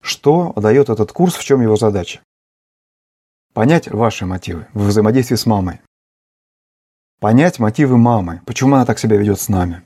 Что 0.00 0.52
дает 0.54 0.88
этот 0.88 1.10
курс, 1.10 1.34
в 1.34 1.42
чем 1.42 1.62
его 1.62 1.74
задача? 1.74 2.20
Понять 3.52 3.90
ваши 3.90 4.24
мотивы 4.24 4.68
в 4.72 4.86
взаимодействии 4.86 5.34
с 5.34 5.46
мамой. 5.46 5.80
Понять 7.18 7.58
мотивы 7.58 7.96
мамы, 7.96 8.40
почему 8.46 8.76
она 8.76 8.86
так 8.86 9.00
себя 9.00 9.16
ведет 9.16 9.40
с 9.40 9.48
нами 9.48 9.82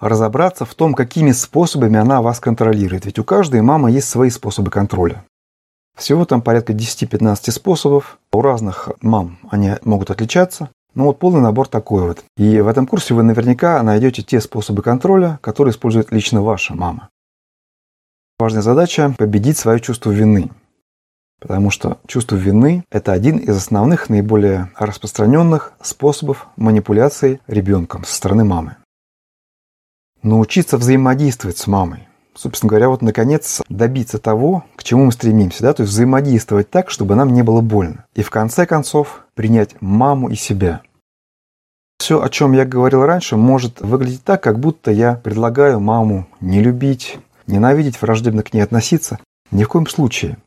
разобраться 0.00 0.64
в 0.64 0.74
том, 0.74 0.94
какими 0.94 1.32
способами 1.32 1.98
она 1.98 2.22
вас 2.22 2.40
контролирует. 2.40 3.04
Ведь 3.06 3.18
у 3.18 3.24
каждой 3.24 3.60
мамы 3.60 3.90
есть 3.90 4.08
свои 4.08 4.30
способы 4.30 4.70
контроля. 4.70 5.24
Всего 5.96 6.24
там 6.24 6.40
порядка 6.40 6.72
10-15 6.72 7.50
способов. 7.50 8.18
У 8.32 8.40
разных 8.40 8.88
мам 9.02 9.38
они 9.50 9.72
могут 9.84 10.10
отличаться. 10.10 10.70
Ну 10.94 11.04
вот 11.04 11.18
полный 11.18 11.40
набор 11.40 11.68
такой 11.68 12.02
вот. 12.02 12.24
И 12.36 12.60
в 12.60 12.66
этом 12.66 12.86
курсе 12.86 13.14
вы 13.14 13.22
наверняка 13.22 13.82
найдете 13.82 14.22
те 14.22 14.40
способы 14.40 14.82
контроля, 14.82 15.38
которые 15.42 15.72
использует 15.72 16.10
лично 16.10 16.42
ваша 16.42 16.74
мама. 16.74 17.10
Важная 18.38 18.62
задача– 18.62 19.14
победить 19.18 19.58
свое 19.58 19.80
чувство 19.80 20.10
вины. 20.10 20.50
Потому 21.40 21.70
что 21.70 21.98
чувство 22.06 22.36
вины– 22.36 22.84
это 22.90 23.12
один 23.12 23.36
из 23.36 23.56
основных, 23.56 24.08
наиболее 24.08 24.70
распространенных 24.76 25.74
способов 25.82 26.48
манипуляции 26.56 27.40
ребенком 27.46 28.04
со 28.04 28.14
стороны 28.14 28.44
мамы 28.44 28.76
научиться 30.22 30.78
взаимодействовать 30.78 31.58
с 31.58 31.66
мамой. 31.66 32.08
Собственно 32.34 32.68
говоря, 32.70 32.88
вот 32.88 33.02
наконец 33.02 33.60
добиться 33.68 34.18
того, 34.18 34.64
к 34.76 34.82
чему 34.82 35.06
мы 35.06 35.12
стремимся, 35.12 35.62
да, 35.62 35.72
то 35.72 35.82
есть 35.82 35.92
взаимодействовать 35.92 36.70
так, 36.70 36.90
чтобы 36.90 37.14
нам 37.14 37.34
не 37.34 37.42
было 37.42 37.60
больно. 37.60 38.06
И 38.14 38.22
в 38.22 38.30
конце 38.30 38.66
концов 38.66 39.24
принять 39.34 39.80
маму 39.80 40.28
и 40.28 40.36
себя. 40.36 40.82
Все, 41.98 42.22
о 42.22 42.30
чем 42.30 42.52
я 42.52 42.64
говорил 42.64 43.04
раньше, 43.04 43.36
может 43.36 43.80
выглядеть 43.80 44.24
так, 44.24 44.42
как 44.42 44.58
будто 44.58 44.90
я 44.90 45.16
предлагаю 45.16 45.80
маму 45.80 46.26
не 46.40 46.60
любить, 46.60 47.18
ненавидеть, 47.46 48.00
враждебно 48.00 48.42
к 48.42 48.54
ней 48.54 48.62
относиться. 48.62 49.18
Ни 49.50 49.64
в 49.64 49.68
коем 49.68 49.86
случае. 49.86 50.38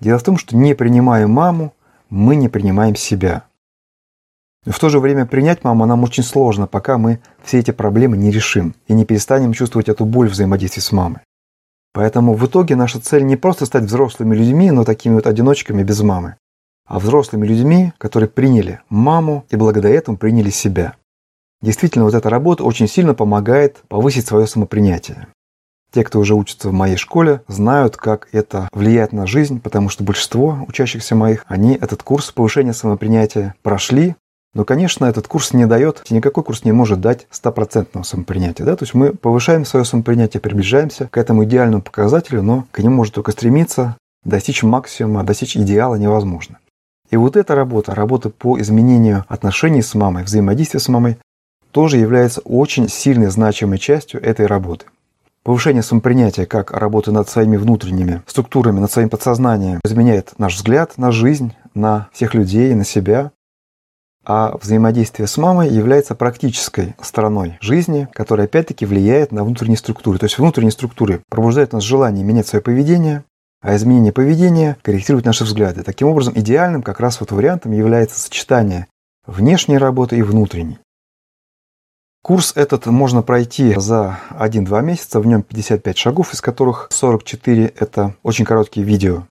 Дело 0.00 0.18
в 0.18 0.22
том, 0.22 0.36
что 0.36 0.56
не 0.56 0.74
принимая 0.74 1.26
маму, 1.26 1.72
мы 2.10 2.36
не 2.36 2.48
принимаем 2.48 2.94
себя. 2.94 3.44
Но 4.68 4.74
в 4.74 4.78
то 4.80 4.90
же 4.90 5.00
время 5.00 5.24
принять 5.24 5.64
маму 5.64 5.86
нам 5.86 6.04
очень 6.04 6.22
сложно, 6.22 6.66
пока 6.66 6.98
мы 6.98 7.20
все 7.42 7.58
эти 7.58 7.70
проблемы 7.70 8.18
не 8.18 8.30
решим 8.30 8.74
и 8.86 8.92
не 8.92 9.06
перестанем 9.06 9.54
чувствовать 9.54 9.88
эту 9.88 10.04
боль 10.04 10.28
взаимодействия 10.28 10.82
с 10.82 10.92
мамой. 10.92 11.20
Поэтому 11.94 12.34
в 12.34 12.44
итоге 12.44 12.76
наша 12.76 13.00
цель 13.00 13.24
не 13.24 13.36
просто 13.36 13.64
стать 13.64 13.84
взрослыми 13.84 14.34
людьми, 14.34 14.70
но 14.70 14.84
такими 14.84 15.14
вот 15.14 15.26
одиночками 15.26 15.82
без 15.82 16.02
мамы, 16.02 16.36
а 16.86 16.98
взрослыми 16.98 17.46
людьми, 17.46 17.94
которые 17.96 18.28
приняли 18.28 18.82
маму 18.90 19.46
и 19.48 19.56
благодаря 19.56 19.88
этому 19.88 20.18
приняли 20.18 20.50
себя. 20.50 20.96
Действительно, 21.62 22.04
вот 22.04 22.12
эта 22.12 22.28
работа 22.28 22.62
очень 22.62 22.88
сильно 22.88 23.14
помогает 23.14 23.78
повысить 23.88 24.26
свое 24.26 24.46
самопринятие. 24.46 25.28
Те, 25.94 26.04
кто 26.04 26.20
уже 26.20 26.34
учится 26.34 26.68
в 26.68 26.74
моей 26.74 26.96
школе, 26.98 27.40
знают, 27.48 27.96
как 27.96 28.28
это 28.32 28.68
влияет 28.72 29.14
на 29.14 29.26
жизнь, 29.26 29.62
потому 29.62 29.88
что 29.88 30.04
большинство 30.04 30.58
учащихся 30.68 31.14
моих, 31.14 31.46
они 31.48 31.72
этот 31.72 32.02
курс 32.02 32.30
повышения 32.32 32.74
самопринятия 32.74 33.54
прошли, 33.62 34.14
но, 34.54 34.64
конечно, 34.64 35.04
этот 35.04 35.28
курс 35.28 35.52
не 35.52 35.66
дает, 35.66 36.04
никакой 36.10 36.42
курс 36.42 36.64
не 36.64 36.72
может 36.72 37.00
дать 37.00 37.26
стопроцентного 37.30 38.04
самопринятия. 38.04 38.64
Да? 38.64 38.76
То 38.76 38.84
есть 38.84 38.94
мы 38.94 39.12
повышаем 39.12 39.64
свое 39.64 39.84
самопринятие, 39.84 40.40
приближаемся 40.40 41.08
к 41.08 41.16
этому 41.18 41.44
идеальному 41.44 41.82
показателю, 41.82 42.42
но 42.42 42.66
к 42.70 42.80
нему 42.80 42.96
может 42.96 43.14
только 43.14 43.32
стремиться, 43.32 43.96
достичь 44.24 44.62
максимума, 44.62 45.22
достичь 45.22 45.56
идеала 45.56 45.96
невозможно. 45.96 46.58
И 47.10 47.16
вот 47.16 47.36
эта 47.36 47.54
работа, 47.54 47.94
работа 47.94 48.30
по 48.30 48.60
изменению 48.60 49.24
отношений 49.28 49.82
с 49.82 49.94
мамой, 49.94 50.24
взаимодействия 50.24 50.80
с 50.80 50.88
мамой, 50.88 51.18
тоже 51.70 51.96
является 51.98 52.40
очень 52.40 52.88
сильной 52.88 53.28
значимой 53.28 53.78
частью 53.78 54.22
этой 54.22 54.46
работы. 54.46 54.86
Повышение 55.42 55.82
самопринятия, 55.82 56.44
как 56.44 56.72
работа 56.72 57.12
над 57.12 57.28
своими 57.28 57.56
внутренними 57.56 58.22
структурами, 58.26 58.80
над 58.80 58.92
своим 58.92 59.08
подсознанием, 59.08 59.80
изменяет 59.84 60.34
наш 60.38 60.56
взгляд 60.56 60.98
на 60.98 61.10
жизнь, 61.10 61.54
на 61.74 62.08
всех 62.12 62.34
людей, 62.34 62.74
на 62.74 62.84
себя. 62.84 63.32
А 64.30 64.58
взаимодействие 64.60 65.26
с 65.26 65.38
мамой 65.38 65.70
является 65.70 66.14
практической 66.14 66.94
стороной 67.00 67.56
жизни, 67.62 68.06
которая 68.12 68.46
опять-таки 68.46 68.84
влияет 68.84 69.32
на 69.32 69.42
внутренние 69.42 69.78
структуры. 69.78 70.18
То 70.18 70.26
есть 70.26 70.36
внутренние 70.36 70.70
структуры 70.70 71.22
пробуждают 71.30 71.72
нас 71.72 71.82
желание 71.82 72.22
менять 72.22 72.46
свое 72.46 72.62
поведение, 72.62 73.24
а 73.62 73.74
изменение 73.74 74.12
поведения 74.12 74.76
корректирует 74.82 75.24
наши 75.24 75.44
взгляды. 75.44 75.82
Таким 75.82 76.08
образом, 76.08 76.34
идеальным 76.36 76.82
как 76.82 77.00
раз 77.00 77.20
вот 77.20 77.32
вариантом 77.32 77.72
является 77.72 78.20
сочетание 78.20 78.86
внешней 79.26 79.78
работы 79.78 80.18
и 80.18 80.22
внутренней. 80.22 80.78
Курс 82.22 82.52
этот 82.54 82.84
можно 82.84 83.22
пройти 83.22 83.74
за 83.78 84.18
1-2 84.38 84.82
месяца, 84.82 85.20
в 85.20 85.26
нем 85.26 85.42
55 85.42 85.96
шагов, 85.96 86.34
из 86.34 86.42
которых 86.42 86.88
44– 86.90 87.72
это 87.78 88.14
очень 88.22 88.44
короткие 88.44 88.84
видео. 88.84 89.22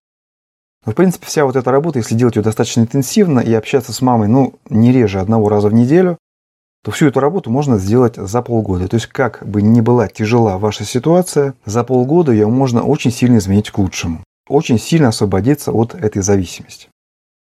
Но, 0.87 0.93
в 0.93 0.95
принципе, 0.95 1.27
вся 1.27 1.43
вот 1.43 1.57
эта 1.57 1.69
работа, 1.69 1.99
если 1.99 2.15
делать 2.15 2.37
ее 2.37 2.41
достаточно 2.41 2.79
интенсивно 2.79 3.41
и 3.41 3.53
общаться 3.53 3.91
с 3.91 4.01
мамой, 4.01 4.29
ну, 4.29 4.53
не 4.69 4.93
реже 4.93 5.19
одного 5.19 5.49
раза 5.49 5.67
в 5.67 5.73
неделю, 5.73 6.17
то 6.81 6.91
всю 6.91 7.07
эту 7.07 7.19
работу 7.19 7.49
можно 7.49 7.77
сделать 7.77 8.15
за 8.15 8.41
полгода. 8.41 8.87
То 8.87 8.95
есть, 8.95 9.07
как 9.07 9.45
бы 9.45 9.61
ни 9.61 9.81
была 9.81 10.07
тяжела 10.07 10.57
ваша 10.57 10.85
ситуация, 10.85 11.55
за 11.65 11.83
полгода 11.83 12.31
ее 12.31 12.47
можно 12.47 12.83
очень 12.83 13.11
сильно 13.11 13.37
изменить 13.39 13.69
к 13.69 13.77
лучшему. 13.77 14.23
Очень 14.47 14.79
сильно 14.79 15.09
освободиться 15.09 15.73
от 15.73 15.93
этой 15.93 16.21
зависимости. 16.21 16.87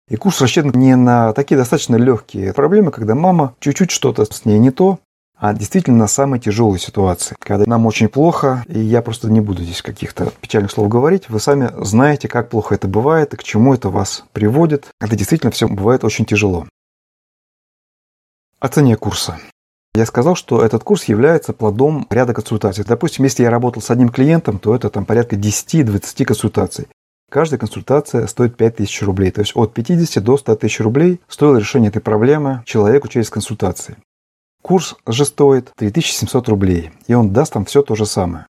И 0.08 0.18
курс 0.18 0.40
рассчитан 0.40 0.74
не 0.76 0.96
на 0.96 1.34
такие 1.34 1.58
достаточно 1.58 1.96
легкие 1.96 2.54
проблемы, 2.54 2.92
когда 2.92 3.16
мама 3.16 3.56
чуть-чуть 3.60 3.90
что-то 3.90 4.26
с 4.26 4.46
ней 4.46 4.60
не 4.60 4.70
то, 4.70 5.00
а 5.42 5.54
действительно 5.54 5.98
на 5.98 6.08
самой 6.08 6.40
тяжелой 6.40 6.78
ситуации, 6.78 7.36
когда 7.40 7.66
нам 7.66 7.88
очень 7.88 8.10
плохо, 8.10 8.64
и 8.68 8.80
я 8.80 9.02
просто 9.02 9.28
не 9.28 9.42
буду 9.42 9.64
здесь 9.64 9.82
каких-то 9.82 10.32
печальных 10.40 10.70
слов 10.70 10.88
говорить, 10.88 11.30
вы 11.30 11.40
сами 11.40 11.72
знаете, 11.84 12.28
как 12.28 12.50
плохо 12.50 12.76
это 12.76 12.88
бывает 12.88 13.34
и 13.34 13.38
к 13.38 13.44
чему 13.44 13.74
это 13.74 13.90
вас 13.90 14.24
приводит. 14.34 14.92
Это 15.00 15.16
действительно 15.16 15.52
все 15.52 15.68
бывает 15.68 16.04
очень 16.04 16.26
тяжело. 16.26 16.68
О 18.60 18.68
цене 18.68 18.96
курса. 18.96 19.40
Я 19.96 20.06
сказал, 20.06 20.36
что 20.36 20.64
этот 20.64 20.84
курс 20.84 21.06
является 21.06 21.54
плодом 21.54 22.06
ряда 22.12 22.36
консультаций. 22.36 22.86
Допустим, 22.88 23.26
если 23.26 23.42
я 23.42 23.50
работал 23.50 23.82
с 23.82 23.90
одним 23.90 24.10
клиентом, 24.10 24.60
то 24.60 24.76
это 24.76 24.92
там 24.92 25.06
порядка 25.06 25.38
10-20 25.38 26.24
консультаций. 26.24 26.88
Каждая 27.32 27.60
консультация 27.60 28.28
стоит 28.28 28.58
5000 28.58 29.02
рублей. 29.02 29.32
То 29.32 29.42
есть 29.42 29.54
от 29.56 29.74
50 29.74 30.24
до 30.24 30.38
100 30.38 30.56
тысяч 30.58 30.80
рублей 30.82 31.20
стоило 31.28 31.58
решение 31.58 31.90
этой 31.90 32.02
проблемы 32.02 32.62
человеку 32.68 33.08
через 33.08 33.32
консультации. 33.32 33.98
Курс 34.62 34.96
же 35.08 35.26
стоит 35.26 35.72
3700 35.76 36.48
рублей, 36.50 36.92
и 37.08 37.14
он 37.14 37.34
даст 37.34 37.56
вам 37.56 37.66
все 37.66 37.82
то 37.82 37.96
же 37.96 38.06
самое. 38.06 38.46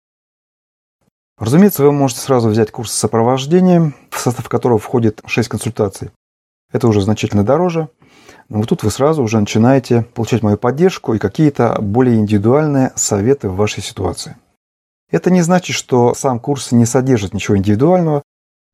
Разумеется, 1.38 1.84
вы 1.84 1.92
можете 1.92 2.20
сразу 2.20 2.48
взять 2.48 2.72
курс 2.72 2.90
с 2.90 2.98
сопровождением, 2.98 3.94
в 4.10 4.18
состав 4.18 4.48
которого 4.48 4.78
входит 4.78 5.20
6 5.24 5.48
консультаций. 5.48 6.10
Это 6.72 6.88
уже 6.88 7.00
значительно 7.00 7.44
дороже. 7.44 7.88
Но 8.48 8.58
вот 8.58 8.68
тут 8.68 8.82
вы 8.82 8.90
сразу 8.90 9.22
уже 9.22 9.38
начинаете 9.38 10.02
получать 10.14 10.42
мою 10.42 10.56
поддержку 10.56 11.14
и 11.14 11.18
какие-то 11.18 11.78
более 11.80 12.16
индивидуальные 12.16 12.92
советы 12.96 13.48
в 13.48 13.56
вашей 13.56 13.82
ситуации. 13.82 14.36
Это 15.10 15.30
не 15.30 15.42
значит, 15.42 15.76
что 15.76 16.14
сам 16.14 16.40
курс 16.40 16.72
не 16.72 16.86
содержит 16.86 17.34
ничего 17.34 17.56
индивидуального, 17.56 18.22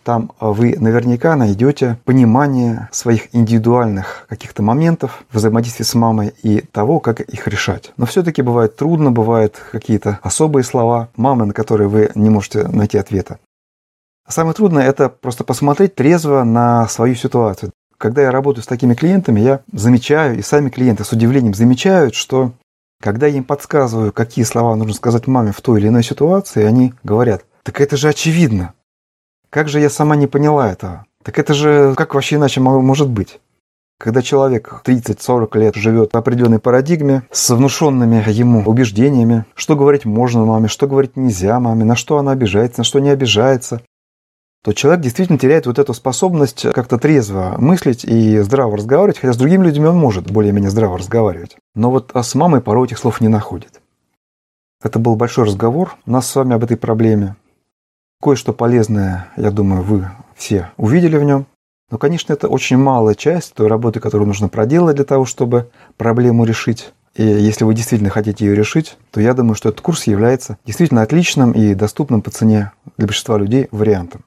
там 0.04 0.32
а, 0.38 0.52
вы 0.52 0.76
наверняка 0.78 1.34
найдете 1.34 1.98
понимание 2.04 2.88
своих 2.92 3.34
индивидуальных 3.34 4.26
каких-то 4.28 4.62
моментов 4.62 5.24
взаимодействия 5.32 5.84
с 5.84 5.94
мамой 5.94 6.34
и 6.42 6.60
того, 6.60 7.00
как 7.00 7.20
их 7.20 7.48
решать. 7.48 7.92
Но 7.96 8.06
все-таки 8.06 8.42
бывает 8.42 8.76
трудно, 8.76 9.10
бывают 9.10 9.60
какие-то 9.72 10.20
особые 10.22 10.62
слова 10.62 11.08
мамы, 11.16 11.46
на 11.46 11.52
которые 11.52 11.88
вы 11.88 12.10
не 12.14 12.30
можете 12.30 12.68
найти 12.68 12.98
ответа. 12.98 13.38
Самое 14.28 14.54
трудное– 14.54 14.84
это 14.86 15.08
просто 15.08 15.44
посмотреть 15.44 15.94
трезво 15.94 16.44
на 16.44 16.86
свою 16.88 17.14
ситуацию. 17.14 17.72
Когда 17.98 18.22
я 18.22 18.30
работаю 18.30 18.62
с 18.62 18.66
такими 18.66 18.94
клиентами, 18.94 19.40
я 19.40 19.60
замечаю, 19.72 20.38
и 20.38 20.42
сами 20.42 20.70
клиенты 20.70 21.04
с 21.04 21.12
удивлением 21.12 21.54
замечают, 21.54 22.14
что 22.14 22.52
когда 23.02 23.26
я 23.26 23.36
им 23.36 23.44
подсказываю, 23.44 24.12
какие 24.12 24.44
слова 24.44 24.76
нужно 24.76 24.94
сказать 24.94 25.26
маме 25.26 25.52
в 25.52 25.60
той 25.60 25.80
или 25.80 25.88
иной 25.88 26.02
ситуации, 26.02 26.64
они 26.64 26.94
говорят, 27.02 27.44
так 27.62 27.80
это 27.80 27.96
же 27.96 28.08
очевидно. 28.08 28.72
Как 29.54 29.68
же 29.68 29.78
я 29.78 29.88
сама 29.88 30.16
не 30.16 30.26
поняла 30.26 30.72
этого? 30.72 31.06
Так 31.22 31.38
это 31.38 31.54
же 31.54 31.94
как 31.96 32.16
вообще 32.16 32.34
иначе 32.34 32.60
может 32.60 33.08
быть? 33.08 33.38
Когда 34.00 34.20
человек 34.20 34.82
30-40 34.84 35.58
лет 35.60 35.76
живет 35.76 36.12
в 36.12 36.16
определенной 36.16 36.58
парадигме 36.58 37.22
с 37.30 37.50
внушенными 37.50 38.20
ему 38.26 38.64
убеждениями, 38.66 39.44
что 39.54 39.76
говорить 39.76 40.06
можно 40.06 40.44
маме, 40.44 40.66
что 40.66 40.88
говорить 40.88 41.16
нельзя 41.16 41.60
маме, 41.60 41.84
на 41.84 41.94
что 41.94 42.18
она 42.18 42.32
обижается, 42.32 42.80
на 42.80 42.84
что 42.84 42.98
не 42.98 43.10
обижается, 43.10 43.82
то 44.64 44.72
человек 44.72 45.02
действительно 45.02 45.38
теряет 45.38 45.66
вот 45.66 45.78
эту 45.78 45.94
способность 45.94 46.66
как-то 46.72 46.98
трезво 46.98 47.54
мыслить 47.56 48.04
и 48.04 48.40
здраво 48.40 48.76
разговаривать, 48.76 49.20
хотя 49.20 49.34
с 49.34 49.36
другими 49.36 49.66
людьми 49.66 49.86
он 49.86 49.98
может 49.98 50.32
более-менее 50.32 50.70
здраво 50.70 50.98
разговаривать. 50.98 51.56
Но 51.76 51.92
вот 51.92 52.10
а 52.12 52.24
с 52.24 52.34
мамой 52.34 52.60
порой 52.60 52.88
этих 52.88 52.98
слов 52.98 53.20
не 53.20 53.28
находит. 53.28 53.80
Это 54.82 54.98
был 54.98 55.14
большой 55.14 55.44
разговор 55.44 55.94
у 56.06 56.10
нас 56.10 56.28
с 56.28 56.34
вами 56.34 56.56
об 56.56 56.64
этой 56.64 56.76
проблеме. 56.76 57.36
Кое-что 58.24 58.54
полезное, 58.54 59.28
я 59.36 59.50
думаю, 59.50 59.82
вы 59.82 60.08
все 60.34 60.70
увидели 60.78 61.18
в 61.18 61.24
нем. 61.24 61.44
Но, 61.90 61.98
конечно, 61.98 62.32
это 62.32 62.48
очень 62.48 62.78
малая 62.78 63.14
часть 63.14 63.52
той 63.52 63.66
работы, 63.66 64.00
которую 64.00 64.26
нужно 64.26 64.48
проделать 64.48 64.96
для 64.96 65.04
того, 65.04 65.26
чтобы 65.26 65.68
проблему 65.98 66.46
решить. 66.46 66.94
И 67.14 67.22
если 67.22 67.64
вы 67.64 67.74
действительно 67.74 68.08
хотите 68.08 68.46
ее 68.46 68.54
решить, 68.54 68.96
то 69.10 69.20
я 69.20 69.34
думаю, 69.34 69.56
что 69.56 69.68
этот 69.68 69.82
курс 69.82 70.04
является 70.06 70.56
действительно 70.64 71.02
отличным 71.02 71.52
и 71.52 71.74
доступным 71.74 72.22
по 72.22 72.30
цене 72.30 72.72
для 72.96 73.08
большинства 73.08 73.36
людей 73.36 73.68
вариантом. 73.70 74.24